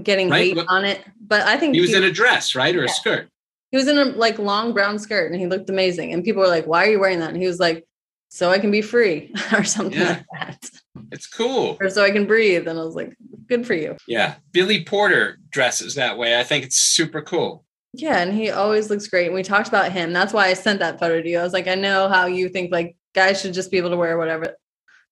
getting 0.02 0.28
Right, 0.28 0.56
hate 0.56 0.58
on 0.68 0.84
it, 0.84 1.04
but 1.20 1.42
I 1.46 1.56
think 1.56 1.74
he 1.74 1.80
was 1.80 1.94
in 1.94 2.04
a 2.04 2.10
dress 2.10 2.54
right 2.54 2.74
or 2.74 2.84
a 2.84 2.88
skirt 2.88 3.28
he 3.70 3.76
was 3.76 3.86
in 3.86 3.98
a 3.98 4.06
like 4.06 4.38
long 4.38 4.72
brown 4.72 4.98
skirt 4.98 5.30
and 5.30 5.40
he 5.40 5.46
looked 5.46 5.70
amazing. 5.70 6.12
And 6.12 6.24
people 6.24 6.42
were 6.42 6.48
like, 6.48 6.66
"Why 6.66 6.84
are 6.84 6.90
you 6.90 6.98
wearing 6.98 7.20
that?" 7.20 7.30
And 7.30 7.40
he 7.40 7.46
was 7.46 7.60
like, 7.60 7.86
"So 8.28 8.50
I 8.50 8.58
can 8.58 8.72
be 8.72 8.82
free," 8.82 9.32
or 9.52 9.62
something 9.62 10.00
Yeah. 10.00 10.08
like 10.08 10.26
that, 10.32 10.70
it's 11.12 11.28
cool 11.28 11.78
or 11.80 11.88
so 11.88 12.02
I 12.02 12.10
can 12.10 12.26
breathe. 12.26 12.66
And 12.66 12.78
I 12.80 12.82
was 12.82 12.96
like, 12.96 13.14
"Good 13.46 13.66
for 13.66 13.74
you." 13.74 13.96
yeah 14.08 14.34
billy 14.52 14.84
porter 14.84 15.38
dresses 15.50 15.94
that 15.94 16.18
way 16.18 16.38
i 16.40 16.42
think 16.42 16.64
it's 16.64 16.78
super 16.78 17.22
cool 17.22 17.64
Yeah, 17.92 18.18
and 18.18 18.32
he 18.32 18.50
always 18.50 18.88
looks 18.88 19.08
great. 19.08 19.26
And 19.26 19.34
we 19.34 19.42
talked 19.42 19.68
about 19.68 19.92
him. 19.92 20.12
That's 20.12 20.32
why 20.32 20.46
I 20.46 20.54
sent 20.54 20.78
that 20.78 21.00
photo 21.00 21.20
to 21.20 21.28
you. 21.28 21.38
I 21.38 21.42
was 21.42 21.52
like, 21.52 21.66
I 21.66 21.74
know 21.74 22.08
how 22.08 22.26
you 22.26 22.48
think 22.48 22.70
like 22.70 22.96
guys 23.14 23.40
should 23.40 23.54
just 23.54 23.70
be 23.70 23.78
able 23.78 23.90
to 23.90 23.96
wear 23.96 24.16
whatever 24.16 24.56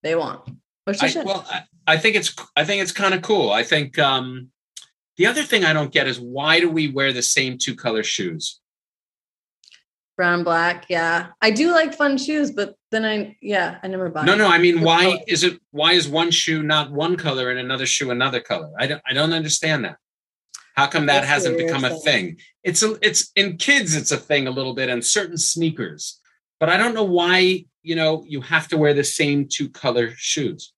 they 0.02 0.14
want, 0.14 0.48
which 0.84 1.00
they 1.00 1.08
I, 1.08 1.10
should. 1.10 1.26
well, 1.26 1.44
I, 1.50 1.62
I 1.86 1.96
think 1.96 2.16
it's 2.16 2.34
I 2.54 2.64
think 2.64 2.82
it's 2.82 2.92
kind 2.92 3.14
of 3.14 3.22
cool. 3.22 3.50
I 3.50 3.64
think 3.64 3.98
um, 3.98 4.50
the 5.16 5.26
other 5.26 5.42
thing 5.42 5.64
I 5.64 5.72
don't 5.72 5.92
get 5.92 6.06
is 6.06 6.20
why 6.20 6.60
do 6.60 6.70
we 6.70 6.88
wear 6.88 7.12
the 7.12 7.22
same 7.22 7.58
two 7.58 7.74
color 7.74 8.04
shoes? 8.04 8.60
Brown, 10.16 10.44
black. 10.44 10.86
Yeah, 10.88 11.28
I 11.40 11.50
do 11.50 11.72
like 11.72 11.94
fun 11.94 12.18
shoes, 12.18 12.50
but 12.52 12.74
then 12.90 13.04
I 13.04 13.36
yeah, 13.40 13.78
I 13.82 13.88
never 13.88 14.08
buy. 14.08 14.24
No, 14.24 14.34
no. 14.34 14.48
I 14.48 14.58
mean, 14.58 14.80
why 14.80 15.04
color? 15.04 15.18
is 15.26 15.44
it? 15.44 15.60
Why 15.70 15.92
is 15.92 16.08
one 16.08 16.30
shoe 16.30 16.62
not 16.62 16.92
one 16.92 17.16
color 17.16 17.50
and 17.50 17.58
another 17.58 17.86
shoe 17.86 18.10
another 18.10 18.40
color? 18.40 18.70
I 18.78 18.86
don't. 18.86 19.02
I 19.06 19.14
don't 19.14 19.32
understand 19.32 19.84
that. 19.84 19.96
How 20.78 20.86
come 20.86 21.06
that 21.06 21.24
hasn't 21.24 21.58
become 21.58 21.84
a 21.84 21.98
thing? 21.98 22.36
It's 22.62 22.84
a. 22.84 22.96
It's 23.02 23.32
in 23.34 23.56
kids. 23.56 23.96
It's 23.96 24.12
a 24.12 24.16
thing 24.16 24.46
a 24.46 24.52
little 24.52 24.74
bit, 24.74 24.88
and 24.88 25.04
certain 25.04 25.36
sneakers. 25.36 26.20
But 26.60 26.68
I 26.68 26.76
don't 26.76 26.94
know 26.94 27.02
why. 27.02 27.64
You 27.82 27.96
know, 27.96 28.22
you 28.28 28.40
have 28.42 28.68
to 28.68 28.76
wear 28.76 28.94
the 28.94 29.02
same 29.02 29.48
two 29.48 29.70
color 29.70 30.12
shoes. 30.14 30.72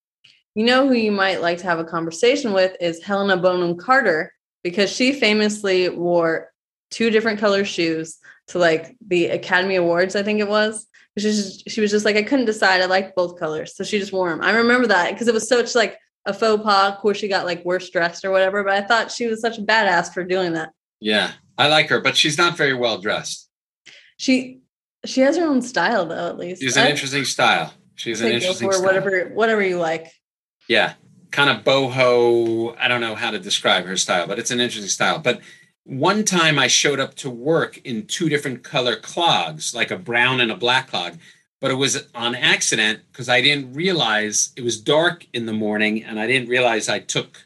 You 0.55 0.65
know 0.65 0.87
who 0.87 0.95
you 0.95 1.11
might 1.11 1.39
like 1.39 1.59
to 1.59 1.65
have 1.65 1.77
a 1.77 1.83
conversation 1.83 2.51
with 2.51 2.75
is 2.81 3.03
Helena 3.03 3.37
Bonham 3.37 3.77
Carter 3.77 4.33
because 4.63 4.91
she 4.91 5.13
famously 5.13 5.89
wore 5.89 6.51
two 6.89 7.11
different 7.11 7.39
color 7.39 7.63
shoes 7.63 8.17
to 8.47 8.57
like 8.57 8.97
the 9.05 9.27
Academy 9.27 9.75
Awards, 9.75 10.15
I 10.15 10.23
think 10.23 10.39
it 10.39 10.47
was. 10.47 10.87
She 11.19 11.27
was 11.27 11.53
just, 11.53 11.69
she 11.69 11.79
was 11.79 11.91
just 11.91 12.05
like, 12.05 12.15
I 12.15 12.23
couldn't 12.23 12.45
decide. 12.45 12.81
I 12.81 12.85
liked 12.85 13.15
both 13.15 13.39
colors. 13.39 13.75
So 13.75 13.83
she 13.83 13.99
just 13.99 14.13
wore 14.13 14.31
them. 14.31 14.41
I 14.41 14.51
remember 14.51 14.87
that 14.87 15.11
because 15.11 15.27
it 15.27 15.33
was 15.33 15.47
such 15.47 15.75
like 15.75 15.99
a 16.25 16.33
faux 16.33 16.63
pas. 16.63 16.93
Of 16.93 16.99
course, 16.99 17.17
she 17.17 17.27
got 17.27 17.45
like 17.45 17.63
worse 17.65 17.89
dressed 17.89 18.23
or 18.25 18.31
whatever, 18.31 18.63
but 18.63 18.73
I 18.73 18.81
thought 18.81 19.11
she 19.11 19.27
was 19.27 19.41
such 19.41 19.57
a 19.57 19.61
badass 19.61 20.13
for 20.13 20.23
doing 20.23 20.53
that. 20.53 20.71
Yeah, 20.99 21.31
I 21.57 21.67
like 21.67 21.89
her, 21.89 21.99
but 21.99 22.15
she's 22.17 22.37
not 22.37 22.57
very 22.57 22.73
well 22.73 22.99
dressed. 22.99 23.49
She 24.17 24.59
she 25.05 25.21
has 25.21 25.37
her 25.37 25.45
own 25.45 25.61
style 25.61 26.05
though, 26.05 26.27
at 26.29 26.37
least. 26.37 26.61
She's 26.61 26.77
an 26.77 26.87
I 26.87 26.89
interesting 26.91 27.25
style. 27.25 27.73
She's 27.95 28.21
an 28.21 28.31
interesting 28.31 28.67
for 28.67 28.73
style. 28.73 28.85
whatever 28.85 29.29
whatever 29.33 29.61
you 29.63 29.77
like. 29.77 30.07
yeah 30.67 30.93
kind 31.31 31.49
of 31.49 31.63
boho 31.63 32.75
i 32.77 32.87
don't 32.87 32.99
know 33.01 33.15
how 33.15 33.31
to 33.31 33.39
describe 33.39 33.85
her 33.85 33.95
style 33.95 34.27
but 34.27 34.37
it's 34.37 34.51
an 34.51 34.59
interesting 34.59 34.89
style 34.89 35.17
but 35.17 35.39
one 35.85 36.23
time 36.25 36.59
i 36.59 36.67
showed 36.67 36.99
up 36.99 37.15
to 37.15 37.29
work 37.29 37.77
in 37.85 38.05
two 38.05 38.27
different 38.27 38.63
color 38.63 38.95
clogs 38.97 39.73
like 39.73 39.91
a 39.91 39.97
brown 39.97 40.41
and 40.41 40.51
a 40.51 40.55
black 40.57 40.89
clog 40.89 41.17
but 41.61 41.71
it 41.71 41.75
was 41.75 42.07
on 42.15 42.35
accident 42.35 42.99
because 43.11 43.29
i 43.29 43.39
didn't 43.41 43.73
realize 43.73 44.51
it 44.55 44.63
was 44.63 44.79
dark 44.81 45.25
in 45.33 45.45
the 45.45 45.53
morning 45.53 46.03
and 46.03 46.19
i 46.19 46.27
didn't 46.27 46.49
realize 46.49 46.89
i 46.89 46.99
took 46.99 47.45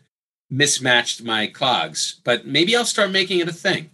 mismatched 0.49 1.23
my 1.23 1.47
clogs 1.47 2.21
but 2.23 2.45
maybe 2.47 2.75
i'll 2.75 2.85
start 2.85 3.11
making 3.11 3.39
it 3.39 3.47
a 3.47 3.53
thing 3.53 3.89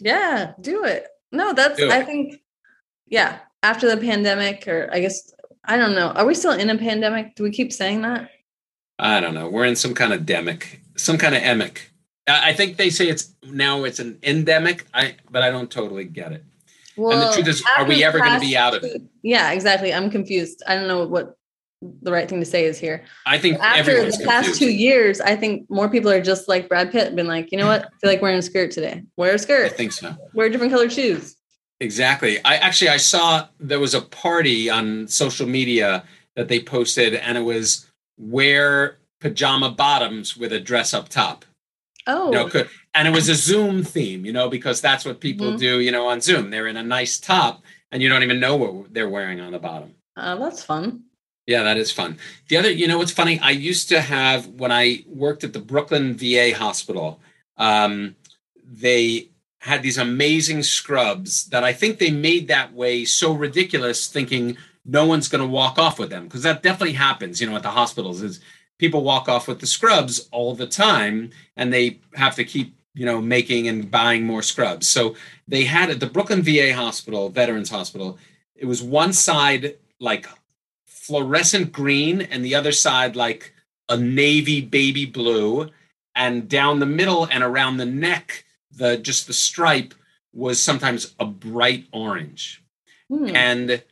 Yeah, 0.00 0.52
do 0.60 0.84
it. 0.84 1.08
No, 1.32 1.52
that's 1.52 1.76
Do 1.78 1.90
I 1.90 2.00
it. 2.00 2.06
think 2.06 2.40
yeah, 3.08 3.38
after 3.62 3.88
the 3.88 3.96
pandemic 3.96 4.68
or 4.68 4.88
I 4.92 5.00
guess 5.00 5.32
I 5.64 5.76
don't 5.76 5.94
know. 5.94 6.08
Are 6.10 6.24
we 6.26 6.34
still 6.34 6.52
in 6.52 6.70
a 6.70 6.78
pandemic? 6.78 7.34
Do 7.34 7.42
we 7.42 7.50
keep 7.50 7.72
saying 7.72 8.02
that? 8.02 8.30
i 8.98 9.20
don't 9.20 9.34
know 9.34 9.48
we're 9.48 9.66
in 9.66 9.76
some 9.76 9.92
kind 9.94 10.12
of 10.14 10.22
demic 10.22 10.78
some 10.96 11.18
kind 11.18 11.34
of 11.34 11.42
emic 11.42 11.76
i 12.28 12.50
I 12.50 12.52
think 12.54 12.76
they 12.76 12.88
say 12.90 13.08
it's 13.08 13.24
now 13.64 13.84
it's 13.84 13.98
an 14.04 14.18
endemic 14.22 14.86
i 14.94 15.16
but 15.30 15.42
i 15.42 15.50
don't 15.54 15.70
totally 15.70 16.04
get 16.20 16.32
it 16.32 16.42
Well, 16.96 17.12
and 17.12 17.22
the 17.22 17.34
truth 17.34 17.48
is, 17.48 17.64
are 17.76 17.84
we 17.84 18.02
ever 18.02 18.18
gonna 18.18 18.40
be 18.40 18.56
out 18.56 18.74
of 18.74 18.84
it? 18.84 19.02
Yeah, 19.22 19.52
exactly. 19.52 19.92
I'm 19.92 20.10
confused. 20.10 20.62
I 20.66 20.74
don't 20.74 20.88
know 20.88 21.06
what 21.06 21.36
the 22.02 22.10
right 22.10 22.28
thing 22.28 22.40
to 22.40 22.46
say 22.46 22.64
is 22.64 22.78
here. 22.78 23.04
i 23.26 23.38
think 23.38 23.58
After 23.60 24.10
the 24.10 24.24
past 24.24 24.58
two 24.58 24.70
years, 24.70 25.20
I 25.20 25.36
think 25.36 25.68
more 25.68 25.88
people 25.88 26.10
are 26.10 26.22
just 26.22 26.48
like 26.48 26.68
Brad 26.68 26.90
Pitt, 26.90 27.14
been 27.14 27.26
like, 27.26 27.52
you 27.52 27.58
know 27.58 27.66
what? 27.66 27.82
I 27.82 27.98
feel 28.00 28.10
like 28.10 28.22
wearing 28.22 28.38
a 28.38 28.42
skirt 28.42 28.70
today. 28.70 29.02
Wear 29.16 29.34
a 29.34 29.38
skirt. 29.38 29.66
I 29.66 29.74
think 29.74 29.92
so. 29.92 30.16
Wear 30.32 30.48
different 30.48 30.72
colored 30.72 30.92
shoes. 30.92 31.36
Exactly. 31.80 32.42
I 32.44 32.56
actually 32.56 32.88
I 32.88 32.96
saw 32.96 33.48
there 33.60 33.80
was 33.80 33.94
a 33.94 34.00
party 34.00 34.70
on 34.70 35.06
social 35.08 35.46
media 35.46 36.04
that 36.34 36.48
they 36.48 36.60
posted, 36.60 37.14
and 37.14 37.36
it 37.36 37.42
was 37.42 37.90
wear 38.16 38.98
pajama 39.20 39.70
bottoms 39.70 40.36
with 40.36 40.52
a 40.52 40.60
dress 40.60 40.94
up 40.94 41.08
top. 41.08 41.44
Oh, 42.06 42.26
You 42.26 42.32
know, 42.32 42.48
could, 42.48 42.68
and 42.94 43.08
it 43.08 43.10
was 43.10 43.28
a 43.28 43.34
Zoom 43.34 43.82
theme, 43.82 44.24
you 44.24 44.32
know, 44.32 44.48
because 44.48 44.80
that's 44.80 45.04
what 45.04 45.20
people 45.20 45.52
Mhm. 45.52 45.58
do, 45.58 45.80
you 45.80 45.90
know, 45.90 46.06
on 46.08 46.20
Zoom. 46.20 46.50
They're 46.50 46.68
in 46.68 46.76
a 46.76 46.82
nice 46.82 47.18
top, 47.18 47.62
and 47.90 48.02
you 48.02 48.08
don't 48.08 48.22
even 48.22 48.38
know 48.40 48.56
what 48.56 48.94
they're 48.94 49.08
wearing 49.08 49.40
on 49.40 49.52
the 49.52 49.58
bottom. 49.58 49.94
uh, 50.16 50.34
that's 50.36 50.62
fun. 50.62 51.02
Yeah, 51.46 51.62
that 51.64 51.76
is 51.76 51.92
fun. 51.92 52.16
The 52.48 52.56
other, 52.56 52.70
you 52.70 52.88
know, 52.88 52.96
what's 52.98 53.12
funny? 53.12 53.38
I 53.40 53.50
used 53.50 53.88
to 53.90 54.00
have 54.00 54.46
when 54.46 54.72
I 54.72 55.04
worked 55.06 55.44
at 55.44 55.52
the 55.52 55.58
Brooklyn 55.58 56.14
VA 56.14 56.52
hospital. 56.52 57.20
Um, 57.58 58.16
they 58.64 59.28
had 59.60 59.82
these 59.82 59.98
amazing 59.98 60.62
scrubs 60.62 61.46
that 61.46 61.64
I 61.64 61.72
think 61.72 61.98
they 61.98 62.10
made 62.10 62.48
that 62.48 62.72
way 62.72 63.04
so 63.04 63.32
ridiculous, 63.32 64.06
thinking 64.06 64.56
no 64.84 65.04
one's 65.06 65.28
going 65.28 65.42
to 65.42 65.46
walk 65.46 65.78
off 65.78 65.98
with 65.98 66.10
them 66.10 66.24
because 66.24 66.42
that 66.44 66.62
definitely 66.62 66.94
happens. 66.94 67.40
You 67.40 67.48
know, 67.50 67.56
at 67.56 67.62
the 67.62 67.70
hospitals 67.70 68.22
is 68.22 68.40
people 68.78 69.02
walk 69.02 69.28
off 69.28 69.48
with 69.48 69.60
the 69.60 69.66
scrubs 69.66 70.28
all 70.32 70.54
the 70.54 70.66
time, 70.66 71.30
and 71.56 71.72
they 71.72 71.98
have 72.14 72.34
to 72.36 72.44
keep 72.44 72.74
you 72.94 73.06
know 73.06 73.20
making 73.20 73.68
and 73.68 73.90
buying 73.90 74.24
more 74.24 74.42
scrubs. 74.42 74.86
So 74.86 75.14
they 75.48 75.64
had 75.64 75.90
at 75.90 76.00
the 76.00 76.06
Brooklyn 76.06 76.42
VA 76.42 76.74
hospital, 76.74 77.28
Veterans 77.28 77.70
Hospital. 77.70 78.18
It 78.54 78.66
was 78.66 78.82
one 78.82 79.12
side 79.12 79.76
like 80.00 80.26
fluorescent 80.86 81.72
green 81.72 82.22
and 82.22 82.44
the 82.44 82.54
other 82.54 82.72
side 82.72 83.14
like 83.16 83.52
a 83.88 83.96
navy 83.96 84.60
baby 84.60 85.04
blue 85.06 85.70
and 86.14 86.48
down 86.48 86.80
the 86.80 86.86
middle 86.86 87.28
and 87.30 87.44
around 87.44 87.76
the 87.76 87.86
neck 87.86 88.44
the 88.72 88.96
just 88.96 89.26
the 89.26 89.32
stripe 89.32 89.94
was 90.32 90.60
sometimes 90.60 91.14
a 91.20 91.24
bright 91.24 91.86
orange 91.92 92.62
Hmm. 93.08 93.36
and 93.36 93.82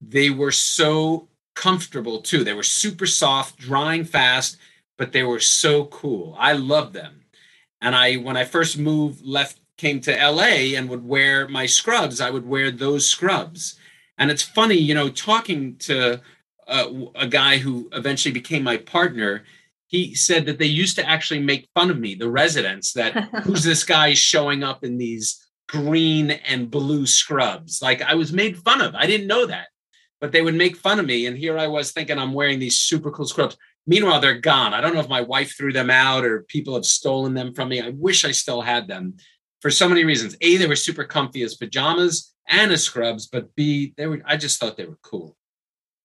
they 0.00 0.30
were 0.30 0.50
so 0.50 1.28
comfortable 1.56 2.20
too. 2.20 2.44
They 2.44 2.52
were 2.52 2.62
super 2.62 3.06
soft, 3.06 3.58
drying 3.58 4.04
fast, 4.04 4.58
but 4.96 5.10
they 5.10 5.24
were 5.24 5.40
so 5.40 5.86
cool. 5.86 6.36
I 6.38 6.52
loved 6.52 6.92
them. 6.92 7.24
And 7.80 7.96
I, 7.96 8.14
when 8.14 8.36
I 8.36 8.44
first 8.44 8.78
moved, 8.78 9.26
left, 9.26 9.58
came 9.76 10.00
to 10.00 10.12
LA 10.12 10.74
and 10.76 10.88
would 10.88 11.06
wear 11.06 11.48
my 11.48 11.66
scrubs, 11.66 12.20
I 12.20 12.30
would 12.30 12.46
wear 12.46 12.70
those 12.70 13.06
scrubs. 13.06 13.78
And 14.18 14.30
it's 14.30 14.42
funny, 14.42 14.76
you 14.76 14.94
know, 14.94 15.10
talking 15.10 15.76
to 15.80 16.20
uh, 16.66 16.90
a 17.14 17.26
guy 17.26 17.58
who 17.58 17.88
eventually 17.92 18.32
became 18.32 18.62
my 18.62 18.78
partner. 18.78 19.44
He 19.86 20.14
said 20.14 20.46
that 20.46 20.58
they 20.58 20.66
used 20.66 20.96
to 20.96 21.08
actually 21.08 21.40
make 21.40 21.68
fun 21.74 21.90
of 21.90 21.98
me, 21.98 22.14
the 22.14 22.30
residents, 22.30 22.92
that 22.94 23.12
who's 23.44 23.62
this 23.62 23.84
guy 23.84 24.14
showing 24.14 24.64
up 24.64 24.82
in 24.82 24.98
these 24.98 25.46
green 25.68 26.30
and 26.30 26.70
blue 26.70 27.06
scrubs? 27.06 27.82
Like 27.82 28.00
I 28.00 28.14
was 28.14 28.32
made 28.32 28.58
fun 28.58 28.80
of. 28.80 28.94
I 28.94 29.06
didn't 29.06 29.26
know 29.26 29.46
that, 29.46 29.68
but 30.20 30.32
they 30.32 30.42
would 30.42 30.54
make 30.54 30.76
fun 30.76 30.98
of 30.98 31.06
me. 31.06 31.26
And 31.26 31.36
here 31.36 31.58
I 31.58 31.66
was 31.66 31.92
thinking 31.92 32.18
I'm 32.18 32.32
wearing 32.32 32.58
these 32.58 32.78
super 32.78 33.10
cool 33.10 33.26
scrubs. 33.26 33.56
Meanwhile, 33.86 34.20
they're 34.20 34.40
gone. 34.40 34.74
I 34.74 34.80
don't 34.80 34.94
know 34.94 35.00
if 35.00 35.08
my 35.08 35.20
wife 35.20 35.56
threw 35.56 35.72
them 35.72 35.90
out 35.90 36.24
or 36.24 36.42
people 36.42 36.74
have 36.74 36.86
stolen 36.86 37.34
them 37.34 37.54
from 37.54 37.68
me. 37.68 37.80
I 37.80 37.90
wish 37.90 38.24
I 38.24 38.32
still 38.32 38.60
had 38.60 38.88
them 38.88 39.14
for 39.60 39.70
so 39.70 39.88
many 39.88 40.04
reasons. 40.04 40.36
A, 40.40 40.56
they 40.56 40.66
were 40.66 40.76
super 40.76 41.04
comfy 41.04 41.42
as 41.42 41.54
pajamas 41.54 42.34
and 42.48 42.72
as 42.72 42.82
scrubs, 42.82 43.26
but 43.26 43.54
B, 43.54 43.94
they 43.96 44.06
were 44.06 44.22
I 44.24 44.36
just 44.36 44.58
thought 44.58 44.76
they 44.76 44.86
were 44.86 44.98
cool. 45.02 45.36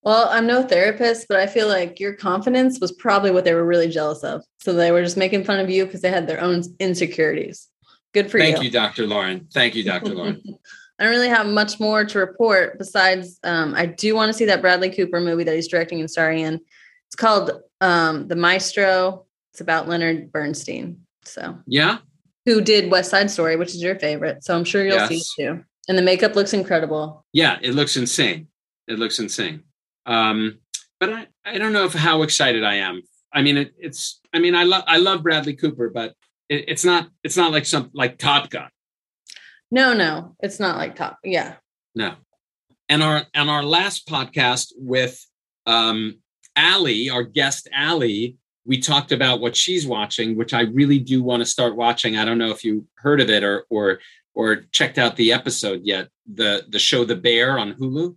Well, 0.02 0.28
I'm 0.30 0.48
no 0.48 0.64
therapist, 0.64 1.26
but 1.28 1.38
I 1.38 1.46
feel 1.46 1.68
like 1.68 2.00
your 2.00 2.14
confidence 2.14 2.80
was 2.80 2.90
probably 2.90 3.30
what 3.30 3.44
they 3.44 3.54
were 3.54 3.64
really 3.64 3.88
jealous 3.88 4.24
of. 4.24 4.42
So 4.60 4.72
they 4.72 4.90
were 4.90 5.02
just 5.02 5.16
making 5.16 5.44
fun 5.44 5.60
of 5.60 5.70
you 5.70 5.84
because 5.84 6.00
they 6.00 6.10
had 6.10 6.26
their 6.26 6.40
own 6.40 6.62
insecurities. 6.80 7.68
Good 8.12 8.30
for 8.30 8.38
Thank 8.38 8.50
you. 8.50 8.56
Thank 8.56 8.64
you, 8.64 8.70
Dr. 8.70 9.06
Lauren. 9.06 9.48
Thank 9.54 9.74
you, 9.76 9.84
Dr. 9.84 10.14
Lauren. 10.14 10.42
I 11.02 11.06
don't 11.06 11.14
really 11.14 11.30
have 11.30 11.48
much 11.48 11.80
more 11.80 12.04
to 12.04 12.18
report 12.20 12.78
besides 12.78 13.40
um, 13.42 13.74
I 13.74 13.86
do 13.86 14.14
want 14.14 14.28
to 14.28 14.32
see 14.32 14.44
that 14.44 14.60
Bradley 14.60 14.88
Cooper 14.88 15.20
movie 15.20 15.42
that 15.42 15.52
he's 15.52 15.66
directing 15.66 15.98
and 15.98 16.08
starring 16.08 16.38
in. 16.38 16.60
It's 17.08 17.16
called 17.16 17.50
um, 17.80 18.28
The 18.28 18.36
Maestro. 18.36 19.26
It's 19.52 19.60
about 19.60 19.88
Leonard 19.88 20.30
Bernstein. 20.30 21.00
So 21.24 21.58
yeah. 21.66 21.98
who 22.46 22.60
did 22.60 22.88
West 22.88 23.10
Side 23.10 23.32
Story, 23.32 23.56
which 23.56 23.70
is 23.70 23.82
your 23.82 23.98
favorite. 23.98 24.44
So 24.44 24.56
I'm 24.56 24.62
sure 24.62 24.84
you'll 24.84 25.08
see 25.08 25.16
it 25.16 25.26
too. 25.36 25.64
And 25.88 25.98
the 25.98 26.02
makeup 26.02 26.36
looks 26.36 26.52
incredible. 26.52 27.26
Yeah, 27.32 27.58
it 27.60 27.74
looks 27.74 27.96
insane. 27.96 28.46
It 28.86 29.00
looks 29.00 29.18
insane. 29.18 29.64
Um, 30.06 30.60
but 31.00 31.12
I, 31.12 31.26
I 31.44 31.58
don't 31.58 31.72
know 31.72 31.84
if 31.84 31.94
how 31.94 32.22
excited 32.22 32.62
I 32.62 32.76
am. 32.76 33.02
I 33.32 33.42
mean, 33.42 33.56
it, 33.56 33.74
it's. 33.76 34.20
I 34.32 34.38
mean, 34.38 34.54
I 34.54 34.62
love 34.62 34.84
I 34.86 34.98
love 34.98 35.24
Bradley 35.24 35.56
Cooper, 35.56 35.90
but 35.90 36.14
it, 36.48 36.66
it's 36.68 36.84
not 36.84 37.08
it's 37.24 37.36
not 37.36 37.50
like 37.50 37.66
some 37.66 37.90
like 37.92 38.18
Top 38.18 38.50
Gun. 38.50 38.68
No, 39.72 39.94
no, 39.94 40.36
it's 40.40 40.60
not 40.60 40.76
like 40.76 40.94
top. 40.96 41.18
Yeah. 41.24 41.54
No. 41.94 42.14
And 42.90 43.02
our 43.02 43.24
and 43.32 43.48
our 43.48 43.62
last 43.64 44.06
podcast 44.06 44.72
with 44.76 45.18
um 45.66 46.18
Allie, 46.54 47.08
our 47.08 47.22
guest 47.22 47.68
Allie, 47.72 48.36
we 48.66 48.78
talked 48.78 49.12
about 49.12 49.40
what 49.40 49.56
she's 49.56 49.86
watching, 49.86 50.36
which 50.36 50.52
I 50.52 50.60
really 50.62 50.98
do 50.98 51.22
want 51.22 51.40
to 51.40 51.46
start 51.46 51.74
watching. 51.74 52.18
I 52.18 52.26
don't 52.26 52.36
know 52.36 52.50
if 52.50 52.62
you 52.64 52.86
heard 52.96 53.22
of 53.22 53.30
it 53.30 53.42
or 53.42 53.64
or 53.70 54.00
or 54.34 54.56
checked 54.72 54.98
out 54.98 55.16
the 55.16 55.32
episode 55.32 55.80
yet. 55.84 56.08
The 56.30 56.66
the 56.68 56.78
show 56.78 57.06
The 57.06 57.16
Bear 57.16 57.58
on 57.58 57.72
Hulu. 57.72 58.14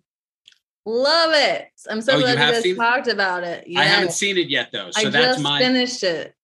Love 0.85 1.31
it. 1.33 1.69
I'm 1.89 2.01
so 2.01 2.13
Oh, 2.15 2.19
glad 2.19 2.31
you, 2.33 2.37
have 2.37 2.53
guys 2.55 2.65
it? 2.65 2.75
talked 2.75 3.07
about 3.07 3.43
it. 3.45 3.65
I 3.77 3.85
haven't 3.85 4.11
seen 4.11 4.37
it 4.37 4.49
yet 4.49 4.69
though. 4.73 4.91
So 4.91 5.07
I 5.07 5.09
that's 5.09 5.35
just 5.37 5.41
my 5.41 5.59
finished 5.59 6.03
it. 6.03 6.35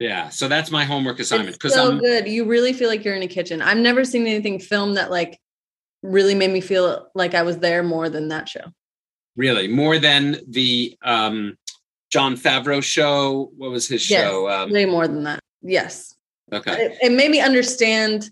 Yeah. 0.00 0.28
So 0.30 0.48
that's 0.48 0.70
my 0.70 0.84
homework 0.84 1.20
assignment 1.20 1.52
because 1.54 1.74
so 1.74 1.90
I'm 1.92 1.98
good. 1.98 2.26
You 2.28 2.44
really 2.44 2.72
feel 2.72 2.88
like 2.88 3.04
you're 3.04 3.14
in 3.14 3.22
a 3.22 3.28
kitchen. 3.28 3.62
I've 3.62 3.78
never 3.78 4.04
seen 4.04 4.26
anything 4.26 4.58
filmed 4.58 4.96
that 4.96 5.10
like 5.10 5.38
really 6.02 6.34
made 6.34 6.50
me 6.50 6.60
feel 6.60 7.08
like 7.14 7.34
I 7.34 7.42
was 7.42 7.58
there 7.58 7.82
more 7.82 8.08
than 8.10 8.28
that 8.28 8.48
show. 8.48 8.64
really 9.36 9.66
more 9.68 9.98
than 9.98 10.36
the 10.48 10.96
um 11.02 11.56
Jon 12.10 12.36
Favreau 12.36 12.82
show. 12.82 13.50
What 13.56 13.70
was 13.70 13.88
his 13.88 14.08
Yes. 14.08 14.22
show? 14.28 14.48
Um, 14.48 14.70
Way 14.70 14.84
more 14.84 15.08
than 15.08 15.24
that. 15.24 15.40
Yes. 15.62 16.14
okay. 16.52 16.72
It, 16.72 16.98
it 17.02 17.12
made 17.12 17.30
me 17.30 17.40
understand 17.40 18.30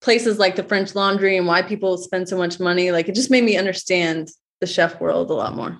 places 0.00 0.38
like 0.38 0.56
the 0.56 0.64
French 0.64 0.94
Laundry 0.94 1.36
and 1.36 1.46
why 1.46 1.60
people 1.62 1.96
spend 1.98 2.28
so 2.28 2.36
much 2.38 2.58
money. 2.58 2.90
Like 2.90 3.08
it 3.08 3.14
just 3.14 3.30
made 3.30 3.44
me 3.44 3.56
understand 3.56 4.30
the 4.60 4.66
chef 4.66 5.00
world 5.00 5.30
a 5.30 5.34
lot 5.34 5.54
more. 5.54 5.78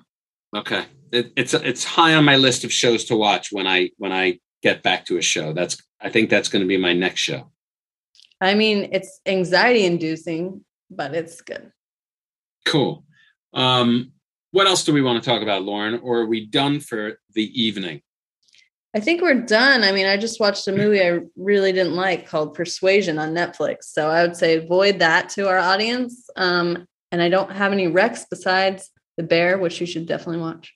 Okay, 0.55 0.83
it, 1.11 1.31
it's 1.35 1.53
it's 1.53 1.83
high 1.83 2.13
on 2.15 2.23
my 2.25 2.35
list 2.35 2.63
of 2.63 2.71
shows 2.71 3.05
to 3.05 3.15
watch 3.15 3.51
when 3.51 3.65
I 3.67 3.89
when 3.97 4.11
I 4.11 4.39
get 4.61 4.83
back 4.83 5.05
to 5.05 5.17
a 5.17 5.21
show. 5.21 5.53
That's 5.53 5.81
I 6.01 6.09
think 6.09 6.29
that's 6.29 6.49
going 6.49 6.63
to 6.63 6.67
be 6.67 6.77
my 6.77 6.93
next 6.93 7.21
show. 7.21 7.51
I 8.39 8.55
mean, 8.55 8.89
it's 8.91 9.21
anxiety 9.25 9.85
inducing, 9.85 10.65
but 10.89 11.13
it's 11.13 11.41
good. 11.41 11.71
Cool. 12.65 13.03
Um, 13.53 14.11
what 14.51 14.67
else 14.67 14.83
do 14.83 14.93
we 14.93 15.01
want 15.01 15.23
to 15.23 15.29
talk 15.29 15.41
about, 15.41 15.63
Lauren? 15.63 15.99
Or 16.03 16.21
are 16.21 16.25
we 16.25 16.45
done 16.45 16.79
for 16.79 17.19
the 17.33 17.61
evening? 17.61 18.01
I 18.93 18.99
think 18.99 19.21
we're 19.21 19.41
done. 19.41 19.83
I 19.83 19.91
mean, 19.93 20.05
I 20.05 20.17
just 20.17 20.39
watched 20.39 20.67
a 20.67 20.73
movie 20.73 21.01
I 21.01 21.19
really 21.37 21.71
didn't 21.71 21.95
like 21.95 22.27
called 22.27 22.53
Persuasion 22.53 23.17
on 23.19 23.33
Netflix. 23.33 23.83
So 23.83 24.09
I 24.09 24.23
would 24.23 24.35
say 24.35 24.57
avoid 24.57 24.99
that 24.99 25.29
to 25.29 25.47
our 25.47 25.57
audience. 25.57 26.29
Um, 26.35 26.85
and 27.11 27.21
I 27.21 27.29
don't 27.29 27.51
have 27.51 27.71
any 27.71 27.87
recs 27.87 28.25
besides 28.29 28.89
The 29.15 29.23
Bear, 29.23 29.57
which 29.57 29.79
you 29.79 29.87
should 29.87 30.07
definitely 30.07 30.41
watch. 30.41 30.73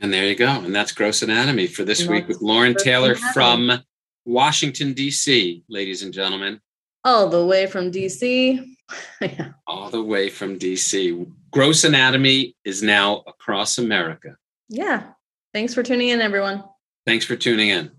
And 0.00 0.12
there 0.12 0.26
you 0.26 0.34
go. 0.34 0.48
And 0.48 0.74
that's 0.74 0.92
Gross 0.92 1.22
Anatomy 1.22 1.66
for 1.66 1.82
this 1.84 2.02
And 2.02 2.10
week 2.10 2.28
with 2.28 2.42
Lauren 2.42 2.72
Gross 2.74 2.84
Taylor 2.84 3.12
Anatomy. 3.12 3.32
from 3.32 3.84
Washington 4.26 4.92
D.C., 4.92 5.64
ladies 5.68 6.02
and 6.02 6.12
gentlemen, 6.12 6.60
All 7.04 7.28
the 7.28 7.44
way 7.46 7.66
from 7.66 7.90
DC. 7.90 8.64
yeah. 9.20 9.52
all 9.66 9.88
the 9.90 10.02
way 10.02 10.28
from 10.28 10.58
D.C. 10.58 11.24
Gross 11.50 11.84
Anatomy 11.84 12.54
is 12.64 12.82
now 12.82 13.22
across 13.26 13.78
America. 13.78 14.36
yeah. 14.68 15.04
Thanks 15.54 15.72
for 15.72 15.82
tuning 15.82 16.08
in, 16.10 16.20
everyone. 16.20 16.62
Thanks 17.06 17.24
for 17.24 17.34
tuning 17.34 17.70
in. 17.70 17.90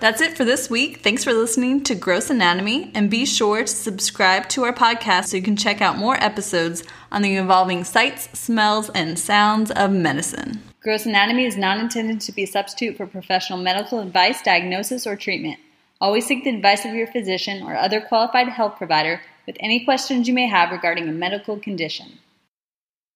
That's 0.00 0.20
it 0.20 0.36
for 0.36 0.44
this 0.44 0.68
week. 0.68 1.00
Thanks 1.00 1.24
for 1.24 1.32
listening 1.32 1.82
to 1.84 1.94
Gross 1.94 2.28
Anatomy, 2.28 2.90
and 2.94 3.10
be 3.10 3.24
sure 3.24 3.62
to 3.62 3.66
subscribe 3.66 4.48
to 4.50 4.64
our 4.64 4.72
podcast 4.72 5.26
so 5.26 5.36
you 5.36 5.42
can 5.42 5.56
check 5.56 5.80
out 5.80 5.96
more 5.96 6.22
episodes 6.22 6.84
on 7.10 7.22
the 7.22 7.36
evolving 7.36 7.84
sights, 7.84 8.28
smells, 8.38 8.90
and 8.90 9.18
sounds 9.18 9.70
of 9.70 9.92
medicine. 9.92 10.62
Gross 10.82 11.06
Anatomy 11.06 11.46
is 11.46 11.56
not 11.56 11.78
intended 11.78 12.20
to 12.20 12.32
be 12.32 12.42
a 12.42 12.46
substitute 12.46 12.96
for 12.96 13.06
professional 13.06 13.58
medical 13.58 14.00
advice, 14.00 14.42
diagnosis, 14.42 15.06
or 15.06 15.16
treatment. 15.16 15.58
Always 16.00 16.26
seek 16.26 16.44
the 16.44 16.54
advice 16.54 16.84
of 16.84 16.94
your 16.94 17.06
physician 17.06 17.62
or 17.62 17.74
other 17.74 18.00
qualified 18.00 18.48
health 18.48 18.76
provider 18.76 19.22
with 19.46 19.56
any 19.60 19.84
questions 19.84 20.28
you 20.28 20.34
may 20.34 20.48
have 20.48 20.70
regarding 20.70 21.08
a 21.08 21.12
medical 21.12 21.58
condition. 21.58 22.18